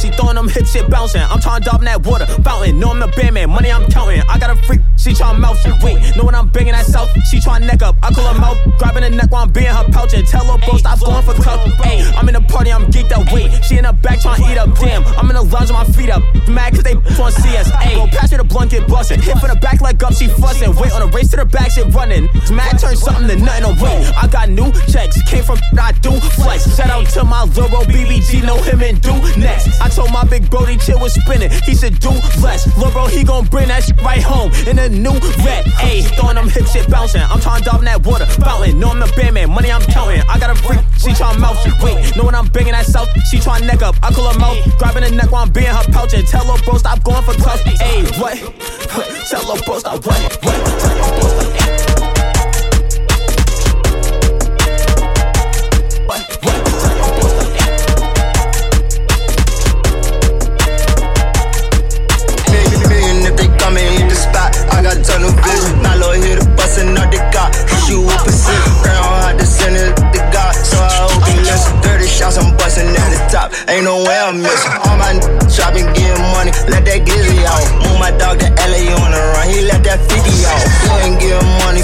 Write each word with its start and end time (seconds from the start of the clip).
She 0.00 0.08
throwing 0.08 0.36
them 0.36 0.48
hips, 0.48 0.72
shit 0.72 0.88
bouncing. 0.88 1.20
I'm 1.20 1.40
trying 1.40 1.60
to 1.60 1.68
dive 1.68 1.80
in 1.80 1.84
that 1.84 2.06
water 2.06 2.26
fountain. 2.40 2.80
Know 2.80 2.90
I'm 2.90 3.00
the 3.00 3.08
band 3.08 3.34
man, 3.34 3.50
money 3.50 3.70
I'm 3.70 3.84
counting. 3.90 4.22
I 4.28 4.38
got 4.38 4.50
a 4.50 4.56
freak, 4.64 4.80
she 4.96 5.12
trying 5.12 5.38
mouth. 5.38 5.60
Wait, 5.82 6.16
know 6.16 6.24
when 6.24 6.34
I'm 6.34 6.48
banging 6.48 6.72
that 6.72 6.86
south? 6.86 7.10
She 7.28 7.38
trying 7.38 7.66
neck 7.66 7.82
up. 7.82 7.96
I 8.02 8.10
call 8.12 8.32
her 8.32 8.40
mouth, 8.40 8.56
grabbing 8.78 9.02
the 9.02 9.10
neck 9.10 9.30
while 9.30 9.42
I'm 9.42 9.52
being 9.52 9.66
her 9.66 9.84
pouch 9.92 10.14
and 10.14 10.26
tell 10.26 10.44
her 10.46 10.56
bro 10.64 10.78
stop 10.78 11.00
going 11.00 11.22
for 11.22 11.34
cup. 11.34 11.60
Hey, 11.84 12.00
I'm 12.16 12.26
in 12.28 12.34
the 12.34 12.40
party, 12.40 12.72
I'm 12.72 12.86
geeked 12.86 13.12
up. 13.12 13.30
Wait, 13.30 13.52
she 13.62 13.76
in 13.76 13.84
the 13.84 13.92
back 13.92 14.20
trying 14.20 14.42
to 14.42 14.50
eat 14.50 14.56
up. 14.56 14.72
Damn, 14.78 15.04
I'm 15.20 15.28
in 15.28 15.36
the 15.36 15.42
lounge 15.42 15.68
with 15.68 15.76
my 15.76 15.84
feet 15.84 16.08
up. 16.08 16.22
Mad 16.48 16.72
cause 16.72 16.82
they 16.82 16.94
want 17.20 17.34
to 17.34 17.42
see 17.42 17.56
us. 17.58 17.68
Go 17.68 18.06
pass 18.08 18.30
her 18.32 18.38
the 18.38 18.44
blunt, 18.44 18.70
get 18.70 18.88
bustin'. 18.88 19.20
Hit 19.20 19.36
from 19.36 19.50
the 19.50 19.60
back 19.60 19.82
like 19.82 20.02
up, 20.02 20.14
she 20.14 20.28
fussin'. 20.28 20.74
Wait 20.80 20.92
on 20.92 21.02
a 21.02 21.06
race 21.12 21.28
to 21.28 21.36
the 21.36 21.44
back, 21.44 21.72
shit 21.72 21.92
running. 21.92 22.24
Mad 22.50 22.78
turn 22.78 22.96
something 22.96 23.28
to 23.28 23.36
nothing 23.36 23.76
away. 23.76 24.00
I 24.16 24.26
got 24.26 24.48
new 24.48 24.72
checks, 24.88 25.20
came 25.28 25.44
from 25.44 25.58
I 25.78 25.92
do 26.00 26.12
flex. 26.40 26.64
Shout 26.76 26.88
out 26.88 27.06
to 27.12 27.24
my 27.24 27.44
little 27.44 27.84
BBG, 27.84 28.42
know 28.46 28.56
him 28.62 28.80
and 28.80 29.00
do 29.02 29.12
next. 29.36 29.80
I 29.80 29.89
told 29.90 30.12
my 30.12 30.24
big 30.24 30.50
Brody 30.50 30.76
chill 30.76 30.98
was 30.98 31.14
spinning. 31.14 31.50
He 31.66 31.74
said 31.74 31.98
do 31.98 32.10
less. 32.40 32.66
Lil 32.78 32.90
bro, 32.90 33.06
he 33.06 33.24
gon' 33.24 33.46
bring 33.46 33.68
that 33.68 33.84
shit 33.84 34.00
right 34.02 34.22
home 34.22 34.52
in 34.66 34.78
a 34.78 34.88
new 34.88 35.14
red. 35.44 35.64
Ayy, 35.82 36.02
throwing 36.16 36.36
them 36.36 36.48
hip 36.48 36.66
shit 36.66 36.88
bouncing. 36.88 37.22
I'm 37.22 37.40
trying 37.40 37.62
to 37.62 37.64
dive 37.64 37.80
in 37.80 37.86
that 37.86 38.06
water 38.06 38.26
fountain. 38.26 38.78
Know 38.78 38.90
I'm 38.90 39.00
the 39.00 39.12
band 39.16 39.34
man, 39.34 39.50
money 39.50 39.70
I'm 39.70 39.82
counting. 39.82 40.22
I 40.28 40.38
got 40.38 40.50
a 40.50 40.54
freak, 40.54 40.80
she 40.98 41.10
tryna 41.10 41.40
mouth. 41.40 41.58
Wait, 41.82 42.16
know 42.16 42.24
when 42.24 42.34
I'm 42.34 42.48
banging 42.48 42.72
that 42.72 42.86
south? 42.86 43.08
She 43.30 43.38
tryna 43.38 43.66
neck 43.66 43.82
up. 43.82 43.96
I 44.02 44.12
call 44.12 44.32
her 44.32 44.38
mouth, 44.38 44.58
grabbing 44.78 45.04
the 45.04 45.10
neck 45.10 45.30
while 45.32 45.42
I'm 45.42 45.52
being 45.52 45.66
her 45.66 45.84
pouch 45.92 46.14
and 46.14 46.26
tell 46.26 46.44
her 46.44 46.62
bro 46.64 46.78
stop 46.78 47.02
going 47.04 47.22
for 47.22 47.34
tough. 47.34 47.62
Ayy, 47.64 48.06
what? 48.20 48.36
Tell 49.30 49.56
her 49.56 49.62
bro 49.62 49.78
stop 49.78 50.04
what? 50.06 50.20
What? 50.42 50.80
Tell 50.80 50.98
her 50.98 51.20
bro 51.20 51.28
stop. 51.28 51.50
I 52.16 52.19
Hit 66.70 66.86
bustin' 66.86 66.98
out 66.98 67.10
the 67.10 67.18
car. 67.34 67.50
Shoot 67.82 68.06
with 68.06 68.22
precision. 68.22 68.74
Girl, 68.86 69.02
hard 69.02 69.38
to 69.38 69.46
send 69.46 69.74
it 69.74 69.90
the 70.14 70.22
God. 70.30 70.54
So 70.54 70.78
I 70.78 71.10
hope 71.10 71.26
you 71.26 71.42
listen. 71.42 71.82
30 71.82 72.06
shots, 72.06 72.38
I'm 72.38 72.56
bustin' 72.56 72.94
at 72.94 73.10
the 73.10 73.18
top. 73.26 73.50
Ain't 73.66 73.84
no 73.84 73.98
way 74.06 74.14
I'm 74.14 74.38
missing. 74.38 74.70
All 74.86 74.94
my 74.94 75.18
shopping, 75.50 75.90
getting 75.98 76.22
money. 76.30 76.54
Let 76.70 76.86
that 76.86 77.02
glizzy 77.02 77.42
out. 77.42 77.66
Move 77.82 77.98
my 77.98 78.14
dog 78.14 78.38
to 78.38 78.48
LA 78.54 78.86
on 78.86 79.10
the 79.10 79.18
run. 79.34 79.50
He 79.50 79.66
let 79.66 79.82
that 79.82 79.98
50 79.98 80.14
out. 80.46 80.62
You 80.86 80.92
ain't 81.10 81.18
getting 81.18 81.50
money. 81.66 81.82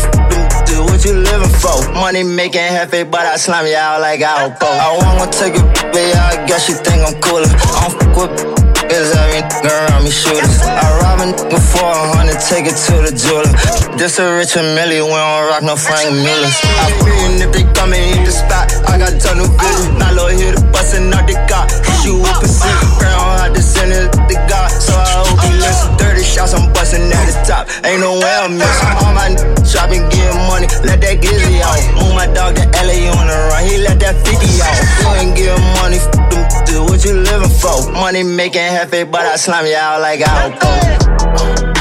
Do 0.71 0.87
what 0.87 1.03
you 1.03 1.19
living 1.19 1.55
for. 1.59 1.75
Money 1.91 2.23
making 2.23 2.63
heavy, 2.63 3.03
but 3.03 3.27
I 3.27 3.37
slam 3.37 3.67
you 3.67 3.75
out 3.75 4.01
like 4.01 4.23
I 4.23 4.47
don't 4.47 4.55
Alpo. 4.55 4.71
I 4.71 4.87
wanna 5.03 5.31
take 5.33 5.55
it, 5.59 5.67
but 5.91 5.99
I 5.99 6.47
guess 6.47 6.69
you 6.69 6.77
think 6.79 7.03
I'm 7.03 7.19
cooler. 7.21 7.51
I 7.51 7.91
don't 7.91 8.15
fuck 8.15 8.31
with 8.31 8.66
Cause 8.87 9.11
every 9.19 9.43
around 9.67 10.05
me 10.05 10.11
shooters. 10.11 10.63
I 10.63 10.87
rob 11.03 11.21
a 11.21 11.27
nigga 11.27 11.59
for 11.59 11.83
a 11.83 12.05
hundred, 12.15 12.39
take 12.39 12.67
it 12.71 12.79
to 12.87 12.95
the 13.03 13.13
jeweler. 13.13 13.51
This 13.99 14.19
a 14.19 14.31
rich 14.39 14.57
and 14.57 14.79
milli, 14.79 15.03
we 15.03 15.11
don't 15.11 15.47
rock 15.51 15.63
no 15.63 15.75
Frank 15.75 16.15
Millers. 16.15 16.55
I 16.63 16.95
feeling 17.03 17.43
if 17.43 17.51
they 17.51 17.65
come 17.75 17.93
and 17.93 18.15
hit 18.15 18.25
the 18.25 18.33
spot, 18.33 18.71
I 18.87 18.99
got 18.99 19.19
tunnel 19.21 19.51
vision. 19.59 19.99
Now 19.99 20.15
Lord 20.15 20.39
hit 20.39 20.55
the 20.55 20.63
bustin' 20.71 21.13
out 21.13 21.27
the 21.27 21.35
car, 21.51 21.67
shoot 22.03 22.23
with 22.23 22.39
precision. 22.39 22.89
Girl, 23.03 23.19
I 23.43 23.51
it 23.97 24.13
to 24.13 24.37
God, 24.47 24.71
so 24.71 24.95
I 24.95 25.25
hope 25.25 25.41
you 25.51 25.59
listen. 25.59 25.97
30 25.99 26.23
shots, 26.23 26.55
I'm 26.55 26.66
bustin' 26.87 27.11
at 27.11 27.27
the 27.27 27.35
top, 27.47 27.67
ain't 27.85 28.01
no 28.01 28.15
way 28.15 28.35
I'm 28.39 28.57
missing. 28.57 28.95
All 29.03 29.13
my 29.15 29.29
niggas 29.35 29.67
shopping, 29.67 30.07
getting 30.09 30.39
money, 30.47 30.67
let 30.87 31.01
that 31.03 31.19
glizzy 31.19 31.59
out. 31.61 31.83
Move 31.99 32.15
my 32.15 32.27
dog 32.31 32.55
to 32.57 32.63
LA 32.79 33.11
on 33.11 33.27
the 33.27 33.37
run, 33.51 33.65
he 33.67 33.79
let 33.79 33.99
that 34.01 34.15
50 34.23 34.47
out. 34.63 34.77
You 35.03 35.09
ain't 35.19 35.37
getting 35.37 35.67
money, 35.83 35.99
f 35.99 36.67
them, 36.67 36.85
what 36.87 37.05
you 37.05 37.15
living 37.15 37.51
for. 37.51 37.91
Money 37.91 38.23
making 38.23 38.63
heavy, 38.63 39.05
but 39.05 39.23
I 39.23 39.37
slam 39.37 39.67
you 39.67 39.75
out 39.75 40.01
like 40.01 40.21
Alpo. 40.21 41.67
Fill 41.67 41.76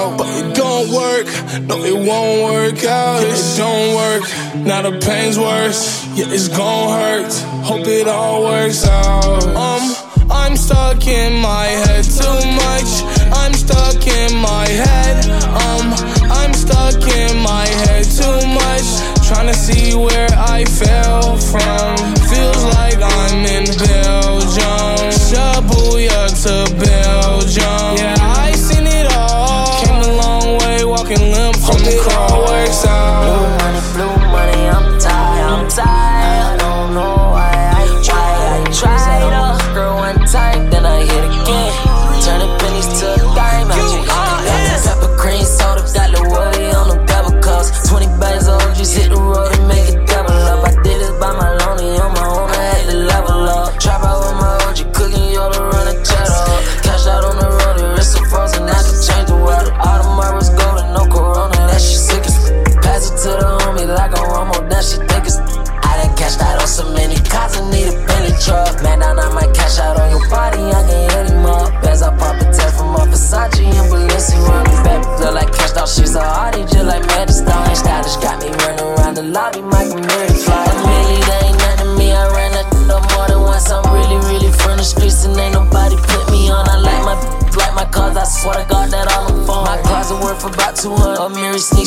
out. 0.00 0.18
But 0.18 0.28
it 0.40 0.54
don't 0.54 0.88
work. 0.90 1.26
No, 1.68 1.76
it 1.84 1.98
won't 2.08 2.38
work 2.50 2.84
out. 2.84 3.22
It 3.22 3.56
don't 3.56 3.94
work. 4.02 4.22
Now 4.66 4.82
the 4.82 4.98
pain's 4.98 5.38
worse. 5.38 5.80
Yeah, 6.16 6.34
it's 6.36 6.48
gon' 6.48 6.88
hurt. 6.98 7.32
Hope 7.64 7.86
it 7.86 8.08
all 8.08 8.42
works 8.44 8.86
out. 8.86 9.44
Um. 9.56 10.10
I'm 10.32 10.56
stuck 10.56 11.04
in 11.08 11.40
my 11.40 11.66
head 11.66 12.04
too 12.04 12.40
much. 12.64 12.90
I'm 13.34 13.52
stuck 13.52 14.06
in 14.06 14.36
my 14.38 14.66
head. 14.68 15.26
Um, 15.66 15.86
I'm 16.30 16.54
stuck 16.54 16.94
in 16.94 17.36
my 17.42 17.66
head 17.82 18.04
too 18.04 18.38
much. 18.46 18.86
Trying 19.26 19.48
to 19.48 19.54
see 19.54 19.96
where 19.96 20.28
I 20.30 20.64
fell 20.64 21.36
from. 21.36 21.96
Feels 22.30 22.64
like 22.76 22.98
I'm 23.02 23.44
in 23.44 23.64
Belgium. 23.64 23.89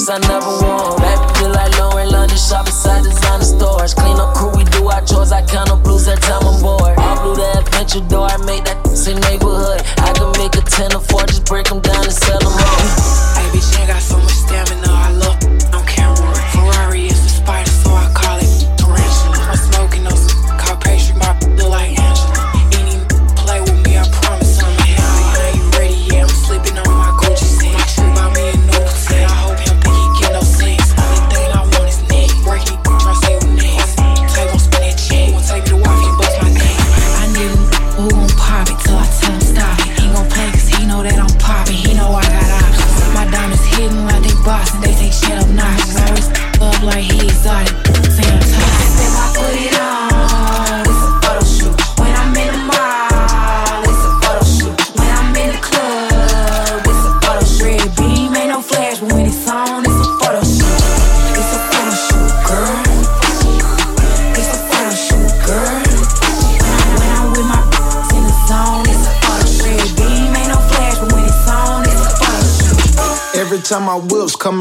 I 0.09 0.17
never 0.27 0.47
wore. 0.47 0.72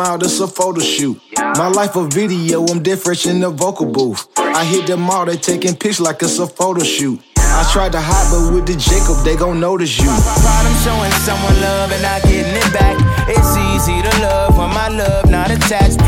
Out, 0.03 0.23
it's 0.23 0.41
a 0.41 0.49
photo 0.49 0.81
shoot. 0.81 1.21
My 1.37 1.69
life 1.69 1.97
a 1.97 2.07
video, 2.07 2.65
I'm 2.67 2.83
different 2.83 3.25
in 3.27 3.41
the 3.41 3.51
vocal 3.51 3.87
booth. 3.87 4.29
I 4.37 4.65
hit 4.65 4.87
them 4.87 5.09
all, 5.09 5.25
they 5.25 5.37
taking 5.37 5.77
pics 5.77 6.01
like 6.01 6.23
it's 6.23 6.39
a 6.39 6.47
photo 6.47 6.83
shoot. 6.83 7.21
I 7.37 7.69
tried 7.73 7.93
to 7.93 8.01
hide, 8.01 8.29
but 8.33 8.55
with 8.55 8.67
the 8.67 8.77
Jacob, 8.77 9.23
they 9.25 9.37
gon' 9.37 9.61
notice 9.61 9.99
you. 9.99 10.09
Pride, 10.09 10.67
I'm 10.67 10.79
showing 10.83 11.13
someone 11.29 11.61
love 11.61 11.93
and 11.93 12.03
not 12.03 12.23
getting 12.23 12.57
it 12.57 12.73
back. 12.73 12.97
It's 13.29 13.53
easy 13.57 14.01
to 14.03 14.13
love 14.23 14.57
when 14.57 14.71
my 14.73 14.89
love 14.89 15.31
not 15.31 15.51
attached. 15.51 15.99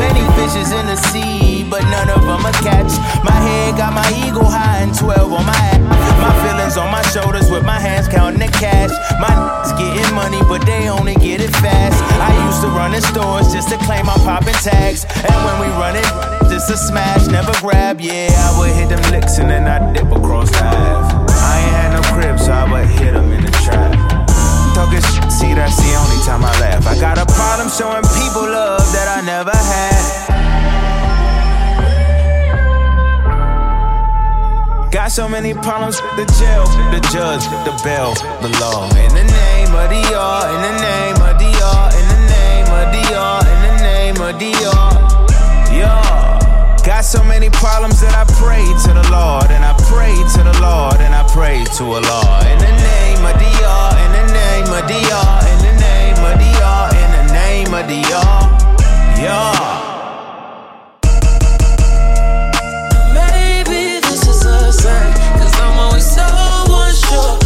Fishes 0.44 0.73
in 0.73 0.85
the 0.85 0.96
sea, 1.08 1.64
but 1.70 1.81
none 1.88 2.11
of 2.11 2.20
them 2.20 2.44
are 2.44 2.52
catch. 2.61 2.93
My 3.25 3.32
head 3.32 3.79
got 3.79 3.94
my 3.94 4.05
ego 4.12 4.44
high 4.44 4.85
and 4.85 4.93
12 4.94 5.32
on 5.32 5.46
my 5.46 5.56
ass. 5.56 5.81
My 6.20 6.32
feelings 6.44 6.76
on 6.76 6.93
my 6.93 7.00
shoulders 7.17 7.50
with 7.50 7.64
my 7.64 7.81
hands 7.81 8.08
counting 8.08 8.41
the 8.41 8.52
cash. 8.52 8.91
My 9.19 9.32
niggas 9.32 9.73
getting 9.79 10.14
money, 10.14 10.41
but 10.46 10.61
they 10.67 10.91
only 10.91 11.14
get 11.14 11.41
it 11.41 11.49
fast. 11.64 11.96
I 12.20 12.29
used 12.44 12.61
to 12.61 12.69
run 12.69 12.93
in 12.93 13.00
stores 13.00 13.55
just 13.55 13.70
to 13.70 13.79
claim 13.88 14.05
I'm 14.05 14.20
popping 14.20 14.52
tags. 14.61 15.06
And 15.08 15.38
when 15.49 15.64
we 15.64 15.69
run 15.81 15.96
it, 15.96 16.05
just 16.52 16.69
a 16.69 16.76
smash, 16.76 17.26
never 17.29 17.52
grab. 17.61 18.02
Yeah, 18.02 18.29
I 18.37 18.58
would 18.58 18.76
hit 18.76 18.90
them 18.90 19.00
licks 19.11 19.38
and 19.38 19.49
then 19.49 19.67
I 19.67 19.94
dip 19.94 20.12
across 20.12 20.50
the 20.50 20.58
half. 20.58 21.08
I 21.31 21.61
ain't 21.61 21.73
had 21.73 21.93
no 21.97 22.02
crib, 22.12 22.38
so 22.38 22.52
I 22.52 22.70
would 22.70 22.87
hit 23.00 23.14
them 23.14 23.32
in 23.32 23.47
the 23.47 23.50
trap. 23.64 24.04
Talking 24.75 25.00
shit, 25.00 25.31
see, 25.31 25.55
that's 25.55 25.76
the 25.79 25.94
only 25.94 26.19
time 26.26 26.43
I 26.44 26.50
laugh. 26.61 26.87
I 26.87 26.99
got 26.99 27.17
a 27.19 27.26
problem 27.26 27.71
showing 27.71 28.03
people 28.19 28.43
love 28.43 28.82
that 28.93 29.06
I 29.06 29.21
never 29.25 29.55
had. 29.55 30.25
Got 34.91 35.11
so 35.11 35.29
many 35.29 35.55
problems 35.55 36.00
with 36.03 36.17
the 36.17 36.26
jail, 36.38 36.67
the 36.94 37.00
judge, 37.11 37.43
the 37.67 37.75
bail, 37.82 38.15
the 38.43 38.50
law. 38.62 38.87
In 38.94 39.11
the 39.15 39.26
name 39.26 39.75
of 39.75 39.91
the 39.91 40.03
R, 40.15 40.43
in 40.55 40.61
the 40.62 40.75
name 40.82 41.19
of 41.19 41.38
the 41.38 41.50
R, 41.50 41.91
in 41.94 42.06
the 42.11 42.21
name 42.31 42.71
of 42.71 42.87
the 42.94 43.03
R, 43.15 43.41
in 43.43 43.59
the 43.67 43.75
name 43.82 44.19
of 44.23 44.38
the 44.38 44.55
R. 44.71 44.94
Yeah. 45.75 46.79
Got 46.85 47.05
so 47.05 47.25
many 47.25 47.50
problems 47.50 48.00
that 48.03 48.15
I 48.15 48.25
pray 48.38 48.62
to 48.62 48.91
the 48.94 49.06
Lord, 49.11 49.50
and 49.50 49.65
I 49.65 49.75
pray 49.91 50.15
to 50.15 50.41
the 50.47 50.55
Lord, 50.62 51.00
and 51.00 51.15
I 51.15 51.26
pray 51.32 51.65
to 51.79 51.85
Allah. 51.85 52.44
In 52.53 52.59
the 52.59 52.71
name 52.71 53.25
of 53.25 53.35
the 53.35 53.55
name 54.35 54.67
of 54.79 54.85
Dior, 54.91 55.27
in 55.51 55.59
the 55.67 55.73
name 55.81 56.19
of 56.29 56.35
Dior, 56.43 56.87
in 57.03 57.11
the 57.17 57.25
name 57.33 57.73
of 57.79 57.85
Dior. 57.87 58.41
Yeah. 59.23 59.55
Maybe 63.15 64.01
this 64.01 64.23
is 64.27 64.45
a 64.45 64.73
sign, 64.73 65.13
cause 65.39 65.55
I'm 65.61 65.79
always 65.79 66.07
so 66.17 66.27
unsure. 66.83 67.44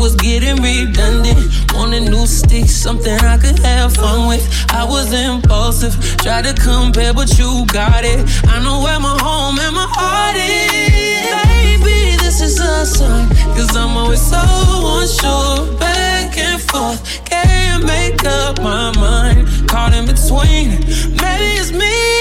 Was 0.00 0.16
getting 0.16 0.56
redundant. 0.62 1.38
Wanted 1.74 2.10
new 2.10 2.26
sticks, 2.26 2.72
something 2.72 3.12
I 3.12 3.36
could 3.36 3.58
have 3.58 3.94
fun 3.94 4.28
with. 4.28 4.42
I 4.70 4.84
was 4.84 5.12
impulsive, 5.12 5.94
tried 6.16 6.44
to 6.44 6.54
compare, 6.54 7.12
but 7.12 7.38
you 7.38 7.66
got 7.66 8.04
it. 8.04 8.20
I 8.48 8.62
know 8.64 8.80
where 8.82 8.98
my 8.98 9.16
home 9.20 9.58
and 9.58 9.74
my 9.74 9.86
heart 9.90 10.36
is. 10.36 11.20
Baby, 11.44 12.16
this 12.22 12.40
is 12.40 12.58
a 12.58 12.86
sign, 12.86 13.28
cause 13.54 13.76
I'm 13.76 13.96
always 13.96 14.22
so 14.22 14.40
unsure. 14.40 15.78
Back 15.78 16.36
and 16.38 16.60
forth, 16.62 17.22
can't 17.26 17.84
make 17.84 18.24
up 18.24 18.58
my 18.62 18.90
mind. 18.96 19.68
Caught 19.68 19.92
in 19.92 20.06
between, 20.06 20.80
maybe 21.20 21.60
it's 21.60 21.72
me. 21.72 22.19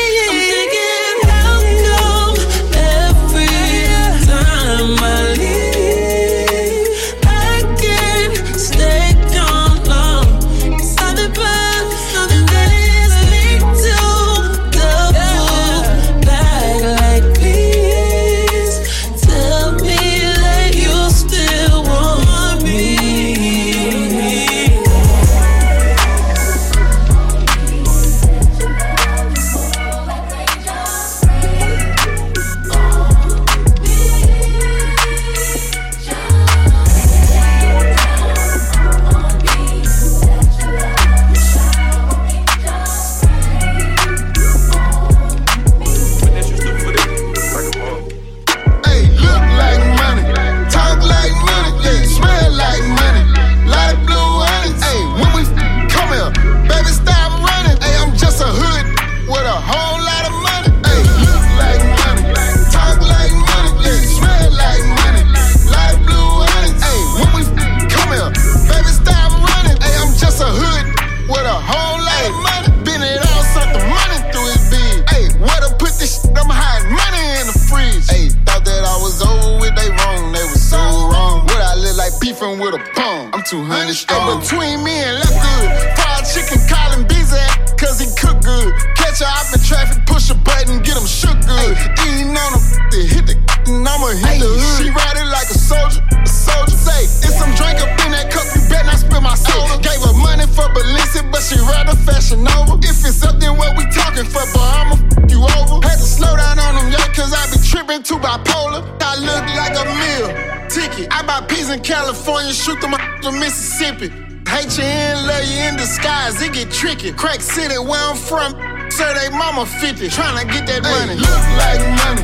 Bipolar. 108.30 108.86
I 109.02 109.18
look 109.18 109.46
like 109.58 109.74
a 109.74 109.86
meal 109.98 110.30
ticket. 110.70 111.08
I 111.12 111.26
buy 111.26 111.42
peas 111.48 111.70
in 111.70 111.82
California, 111.82 112.54
shoot 112.54 112.80
them 112.82 112.94
up 112.94 113.02
to 113.24 113.32
Mississippi. 113.32 114.14
Hate 114.46 114.78
you 114.78 114.86
in, 114.86 115.16
love 115.26 115.46
you 115.46 115.58
in 115.66 115.76
disguise, 115.78 116.42
it 116.42 116.54
get 116.54 116.72
tricky. 116.72 117.12
Crack 117.12 117.42
City, 117.42 117.78
where 117.78 118.02
I'm 118.02 118.18
from, 118.18 118.54
sir, 118.90 119.10
they 119.18 119.30
mama 119.30 119.66
50, 119.66 120.10
tryna 120.10 120.46
get 120.50 120.66
that 120.70 120.82
money. 120.86 121.16
Look 121.18 121.46
like 121.58 121.82
money, 122.02 122.24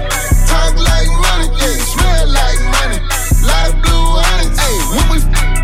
talk 0.50 0.74
like 0.78 1.10
money, 1.26 1.48
yeah, 1.58 1.78
smell 1.94 2.26
like 2.30 2.62
money. 2.78 3.00
Of 3.46 3.78
blue 3.82 4.10
honey, 4.20 4.50
hey, 4.58 4.78
when 4.94 5.06
we 5.14 5.18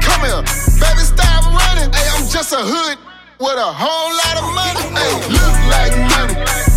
come 0.06 0.22
here, 0.22 0.42
baby, 0.78 1.02
stop 1.02 1.44
running. 1.50 1.90
Hey, 1.92 2.08
I'm 2.14 2.30
just 2.30 2.54
a 2.54 2.62
hood 2.62 2.98
with 3.42 3.58
a 3.58 3.72
whole 3.74 4.12
lot 4.14 4.36
of 4.38 4.46
money. 4.54 4.86
Hey, 4.96 5.14
look 5.34 5.58
like 5.70 5.94
money, 6.14 6.36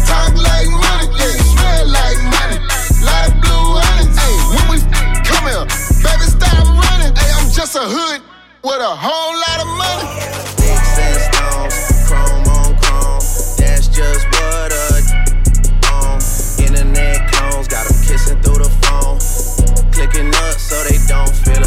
talk 0.09 0.33
like 0.33 0.69
money, 0.69 1.07
yeah, 1.13 1.37
smell 1.53 1.87
like 1.93 2.21
money. 2.33 2.54
Just 7.55 7.77
a 7.77 7.87
hood 7.87 8.21
with 8.65 8.83
a 8.83 8.97
whole 8.99 9.35
lot 9.39 9.63
of 9.63 9.71
money. 9.79 10.11
Sticks 10.59 10.99
and 10.99 11.23
stones, 11.31 11.79
chrome 12.03 12.43
on 12.51 12.75
chrome. 12.83 13.23
That's 13.55 13.87
just 13.87 14.27
what 14.35 14.75
a 14.75 14.99
on. 15.87 16.19
Internet 16.59 17.31
clones, 17.31 17.69
got 17.69 17.87
them 17.87 17.95
kissing 18.03 18.43
through 18.43 18.59
the 18.59 18.71
phone. 18.83 19.23
Clicking 19.95 20.35
up 20.35 20.59
so 20.59 20.83
they 20.83 20.99
don't 21.07 21.31
feel 21.31 21.64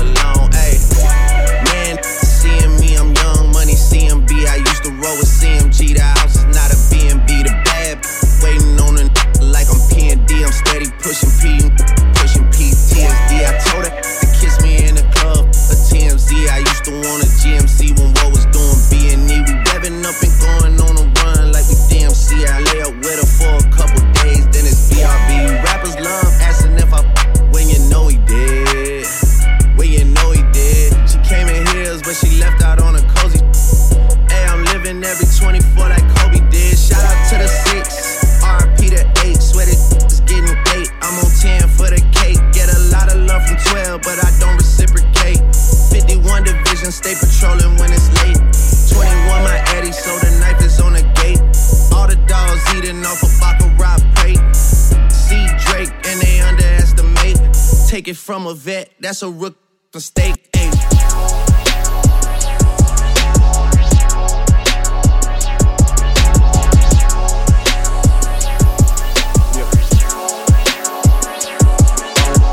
from 58.48 58.56
a 58.56 58.60
vet, 58.60 58.92
that's 59.00 59.22
a 59.24 59.30
rook 59.30 59.58
mistake. 59.94 60.52
Ayy. 60.54 60.72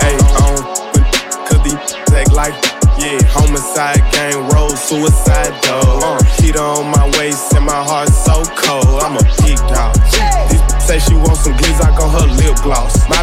Ayy, 0.00 0.18
I 0.20 0.46
don't 0.46 0.66
cause 1.46 1.62
these 1.62 1.74
act 2.12 2.32
like, 2.32 2.54
yeah, 2.98 3.20
homicide 3.30 4.02
gang 4.12 4.48
roll, 4.48 4.70
suicide 4.70 5.54
though. 5.62 6.00
Uh, 6.02 6.24
heat 6.40 6.56
on 6.56 6.86
my 6.86 7.10
waist 7.18 7.52
and 7.54 7.66
my 7.66 7.72
heart 7.72 8.08
so 8.08 8.42
cold. 8.56 9.02
I'm 9.02 9.16
a 9.16 9.22
big 9.42 9.58
dog. 9.68 9.94
This 10.48 10.86
say 10.86 10.98
she 10.98 11.14
want 11.14 11.36
some 11.36 11.52
glizzock 11.54 11.98
on 12.00 12.10
her 12.10 12.26
lip 12.34 12.56
gloss. 12.62 13.08
My 13.08 13.22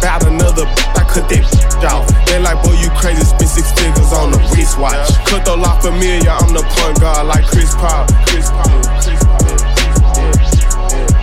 Bout 0.00 0.24
another, 0.28 0.62
I 0.94 1.02
cut 1.10 1.28
that 1.28 1.57
off. 1.84 2.06
They 2.26 2.38
like, 2.38 2.62
boy, 2.62 2.74
you 2.80 2.90
crazy, 2.98 3.22
spend 3.24 3.48
six 3.48 3.70
figures 3.72 4.12
on 4.12 4.30
the 4.32 4.38
wristwatch. 4.54 5.14
Cut 5.26 5.44
the 5.44 5.56
lot 5.56 5.82
familiar, 5.82 6.30
I'm 6.30 6.52
the 6.52 6.62
point 6.62 7.00
guard 7.00 7.26
like 7.26 7.44
Chris 7.46 7.74
Paul. 7.74 8.06
Chris 8.26 8.50
Paul. 8.50 8.78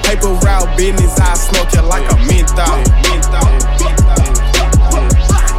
Paper 0.04 0.34
route 0.46 0.78
business, 0.78 1.20
I 1.20 1.34
smoke 1.36 1.74
it 1.74 1.86
like 1.86 2.06
a 2.12 2.18
menthol. 2.28 2.80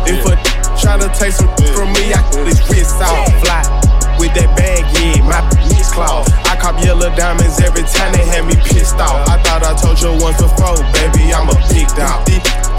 If 0.06 0.24
a 0.24 0.34
try 0.80 0.98
to 0.98 1.08
take 1.18 1.32
some 1.32 1.50
from 1.74 1.92
me, 1.92 2.14
I 2.14 2.22
cut 2.30 2.46
his 2.46 2.60
wrist 2.70 3.00
off. 3.02 3.42
Fly 3.42 3.85
with 4.18 4.32
that 4.34 4.50
bag, 4.56 4.84
yeah, 4.98 5.22
my 5.24 5.40
bitch 5.56 5.90
claw. 5.92 6.24
I 6.48 6.56
cop 6.56 6.80
yellow 6.82 7.10
diamonds 7.14 7.60
every 7.60 7.84
time 7.84 8.12
they 8.12 8.24
had 8.24 8.44
me 8.44 8.56
pissed 8.68 8.96
off. 8.96 9.28
I 9.28 9.40
thought 9.42 9.62
I 9.64 9.72
told 9.76 10.00
you 10.00 10.12
once 10.22 10.40
before, 10.40 10.76
baby, 10.96 11.32
I'm 11.32 11.48
a 11.48 11.56
big 11.72 11.88
dog. 11.96 12.24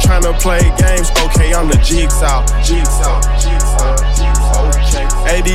Tryna 0.02 0.38
play 0.40 0.62
games, 0.78 1.10
okay, 1.26 1.54
I'm 1.54 1.68
the 1.68 1.78
jigsaw. 1.84 2.46
Jigsaw, 2.62 3.22
jigsaw, 3.38 3.96
jigsaw, 4.16 4.70
okay. 4.70 5.06
AD 5.28 5.50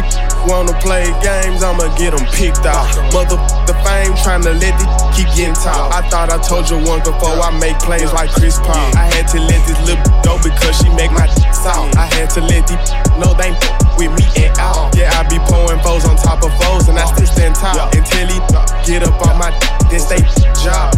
wanna 0.46 0.74
play 0.80 1.06
games, 1.22 1.62
I'ma 1.62 1.88
get 1.96 2.16
them 2.16 2.26
picked 2.34 2.66
out. 2.66 2.86
Mother 3.12 3.38
the 3.66 3.74
fame, 3.86 4.12
tryna 4.22 4.58
let 4.58 4.74
this 4.78 5.01
keep 5.12 5.28
getting 5.36 5.54
tall. 5.54 5.92
I 5.92 6.00
thought 6.08 6.32
I 6.32 6.38
told 6.40 6.68
you 6.68 6.80
once 6.80 7.04
before 7.04 7.36
I 7.36 7.52
make 7.60 7.78
plays 7.78 8.12
like 8.12 8.32
Chris 8.32 8.58
Paul. 8.58 8.88
I 8.96 9.08
had 9.12 9.28
to 9.32 9.38
let 9.40 9.60
this 9.68 9.78
little 9.84 10.02
go 10.24 10.40
because 10.40 10.74
she 10.80 10.88
make 10.96 11.12
my 11.12 11.28
soft. 11.52 11.96
I 11.96 12.08
had 12.16 12.28
to 12.36 12.40
let 12.40 12.66
these 12.66 12.80
know 13.20 13.32
they 13.36 13.52
ain't 13.52 13.60
with 14.00 14.12
me 14.16 14.24
at 14.44 14.58
all. 14.58 14.90
Yeah, 14.96 15.12
I 15.12 15.24
be 15.28 15.38
pouring 15.44 15.80
foes 15.84 16.04
on 16.08 16.16
top 16.16 16.42
of 16.42 16.52
foes, 16.60 16.88
and 16.88 16.98
I 16.98 17.04
still 17.12 17.28
stand 17.28 17.54
tall. 17.54 17.92
Until 17.92 18.26
he 18.28 18.38
get 18.88 19.04
up 19.04 19.20
on 19.28 19.38
my 19.38 19.52
this 19.92 20.08
they 20.08 20.20
job. 20.64 20.96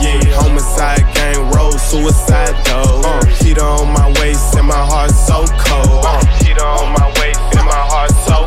Yeah, 0.00 0.20
homicide 0.36 1.04
gang 1.14 1.50
roll, 1.52 1.72
suicide 1.72 2.54
though. 2.64 3.02
Uh, 3.04 3.24
heat 3.40 3.58
on 3.58 3.92
my 3.92 4.08
waist 4.20 4.54
and 4.56 4.66
my 4.66 4.76
heart 4.76 5.10
so 5.10 5.44
cold. 5.60 6.04
Uh, 6.04 6.24
heat 6.40 6.58
on 6.60 6.92
my 6.92 7.08
waist 7.20 7.40
and 7.56 7.64
my 7.64 7.82
heart 7.90 8.12
so 8.24 8.45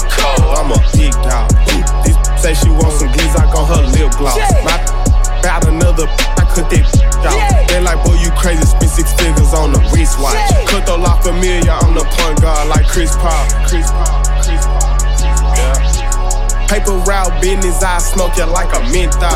smoke 18.14 18.38
it 18.38 18.46
like 18.48 18.74
a 18.76 18.80
menthol. 18.92 19.30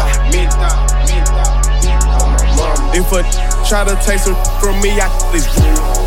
If 2.95 3.11
a 3.11 3.21
try 3.67 3.83
to 3.83 3.95
take 4.05 4.19
some 4.19 4.35
from 4.59 4.81
me, 4.81 4.99
I 4.99 5.07
this. 5.31 6.02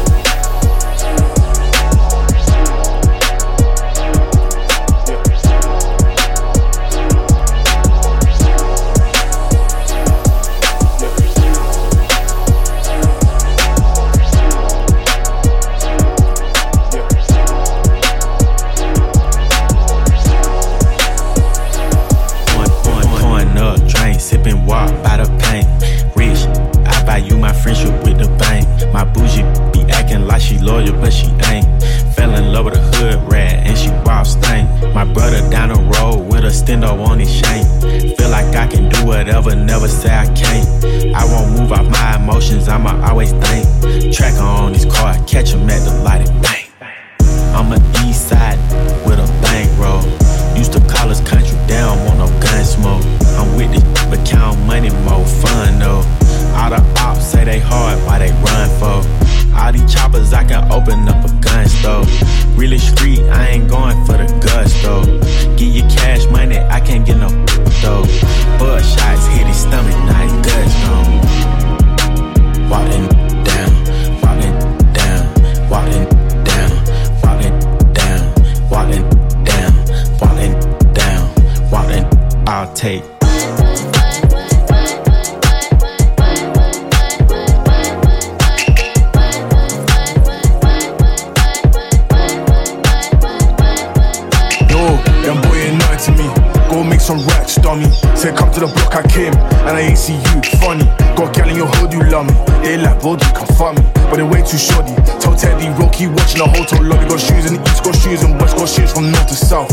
Like 103.15 103.23
come 103.37 103.77
but 104.11 104.17
they 104.17 104.25
way 104.25 104.43
too 104.43 104.59
shoddy. 104.59 104.93
Tell 105.21 105.37
Teddy, 105.37 105.69
Rocky 105.79 106.09
watching 106.09 106.39
the 106.39 106.49
hotel 106.51 106.83
lobby. 106.83 107.07
Got 107.07 107.21
shoes 107.21 107.47
in 107.47 107.55
the 107.55 107.63
east, 107.63 107.85
got 107.85 107.95
shoes 107.95 108.25
in 108.25 108.37
west, 108.37 108.57
got 108.57 108.69
shoes 108.69 108.93
from 108.93 109.13
north 109.13 109.29
to 109.29 109.35
south. 109.35 109.71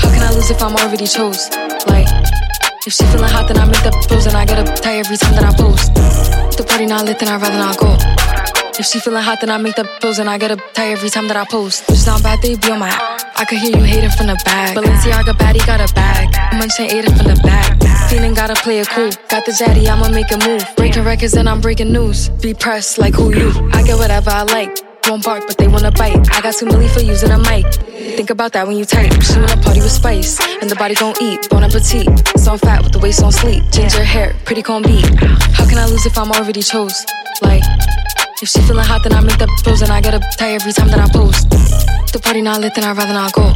How 0.00 0.08
can 0.08 0.22
I 0.22 0.30
lose 0.32 0.50
if 0.50 0.62
I'm 0.62 0.74
already 0.74 1.06
chose? 1.06 1.50
Like, 1.86 2.08
if 2.86 2.94
she 2.94 3.04
feeling 3.12 3.28
hot, 3.28 3.46
then 3.48 3.58
I 3.58 3.66
make 3.66 3.82
the 3.84 3.92
pose 4.08 4.24
and 4.24 4.36
I 4.36 4.46
get 4.46 4.58
up 4.58 4.74
tight 4.80 5.04
every 5.04 5.18
time 5.18 5.34
that 5.34 5.44
I 5.44 5.52
post. 5.54 5.92
The 6.56 6.64
party 6.66 6.86
not 6.86 7.04
lit, 7.04 7.18
then 7.18 7.28
I'd 7.28 7.42
rather 7.42 7.58
not 7.58 7.76
go. 7.76 8.65
If 8.78 8.84
she 8.84 9.00
feeling 9.00 9.22
hot, 9.22 9.40
then 9.40 9.48
I 9.48 9.56
make 9.56 9.74
the 9.74 9.88
pose 10.02 10.18
and 10.18 10.28
I 10.28 10.36
get 10.36 10.50
up 10.50 10.60
tie 10.74 10.92
every 10.92 11.08
time 11.08 11.28
that 11.28 11.36
I 11.36 11.46
post. 11.46 11.84
Bitch, 11.84 12.06
not 12.06 12.22
bad, 12.22 12.42
they 12.42 12.56
be 12.56 12.70
on 12.70 12.78
my 12.80 12.90
I 13.36 13.46
could 13.46 13.56
hear 13.56 13.74
you 13.74 13.82
hating 13.82 14.10
from 14.10 14.26
the 14.26 14.38
back. 14.44 14.76
Balenciaga 14.76 15.32
baddie 15.32 15.64
got 15.64 15.80
a 15.80 15.92
bag. 15.94 16.28
Munching 16.58 16.90
ate 16.90 17.06
it 17.06 17.16
from 17.16 17.28
the 17.28 17.40
back. 17.42 17.80
Feeling 18.10 18.34
gotta 18.34 18.54
play 18.54 18.80
it 18.80 18.88
cool. 18.90 19.08
Got 19.28 19.46
the 19.46 19.52
zaddy, 19.52 19.88
I'ma 19.88 20.08
make 20.10 20.30
a 20.30 20.36
move. 20.46 20.62
Breaking 20.76 21.04
records 21.04 21.34
and 21.34 21.48
I'm 21.48 21.62
breaking 21.62 21.90
news. 21.90 22.28
Be 22.28 22.52
pressed 22.52 22.98
like 22.98 23.14
who 23.14 23.34
you. 23.34 23.48
I 23.72 23.82
get 23.82 23.96
whatever 23.96 24.28
I 24.28 24.42
like. 24.42 24.76
Won't 25.08 25.24
bark, 25.24 25.44
but 25.46 25.56
they 25.56 25.68
wanna 25.68 25.92
bite. 25.92 26.28
I 26.36 26.42
got 26.42 26.54
two 26.54 26.66
milli 26.66 26.90
for 26.92 27.00
using 27.00 27.30
a 27.30 27.38
mic. 27.38 27.64
Think 28.16 28.28
about 28.28 28.52
that 28.52 28.66
when 28.66 28.76
you 28.76 28.84
type. 28.84 29.10
She 29.22 29.38
wanna 29.38 29.56
party 29.62 29.80
with 29.80 29.92
spice, 29.92 30.38
and 30.60 30.68
the 30.68 30.76
body 30.76 30.94
gon' 30.96 31.14
eat. 31.22 31.48
Bon 31.48 31.64
appetit. 31.64 32.08
So 32.38 32.52
I'm 32.52 32.58
fat 32.58 32.82
with 32.82 32.92
the 32.92 32.98
waist 32.98 33.22
on 33.22 33.32
sleep. 33.32 33.64
Ginger 33.72 34.04
hair, 34.04 34.34
pretty 34.44 34.62
corn 34.62 34.82
beat. 34.82 35.06
How 35.56 35.66
can 35.66 35.78
I 35.78 35.86
lose 35.86 36.04
if 36.04 36.18
I'm 36.18 36.30
already 36.30 36.60
chose? 36.60 37.06
Like, 37.40 37.62
if 38.42 38.48
she 38.48 38.60
feeling 38.62 38.84
hot, 38.84 39.02
then 39.02 39.12
I 39.14 39.20
make 39.20 39.38
the 39.38 39.48
pose 39.64 39.82
and 39.82 39.90
I 39.90 40.00
get 40.00 40.14
up 40.14 40.22
tight 40.36 40.54
every 40.54 40.72
time 40.72 40.88
that 40.88 41.00
I 41.00 41.08
post. 41.08 41.48
The 42.12 42.20
party 42.22 42.42
not 42.42 42.60
lit, 42.60 42.74
then 42.74 42.84
I'd 42.84 42.96
rather 42.96 43.12
not 43.12 43.32
go. 43.32 43.52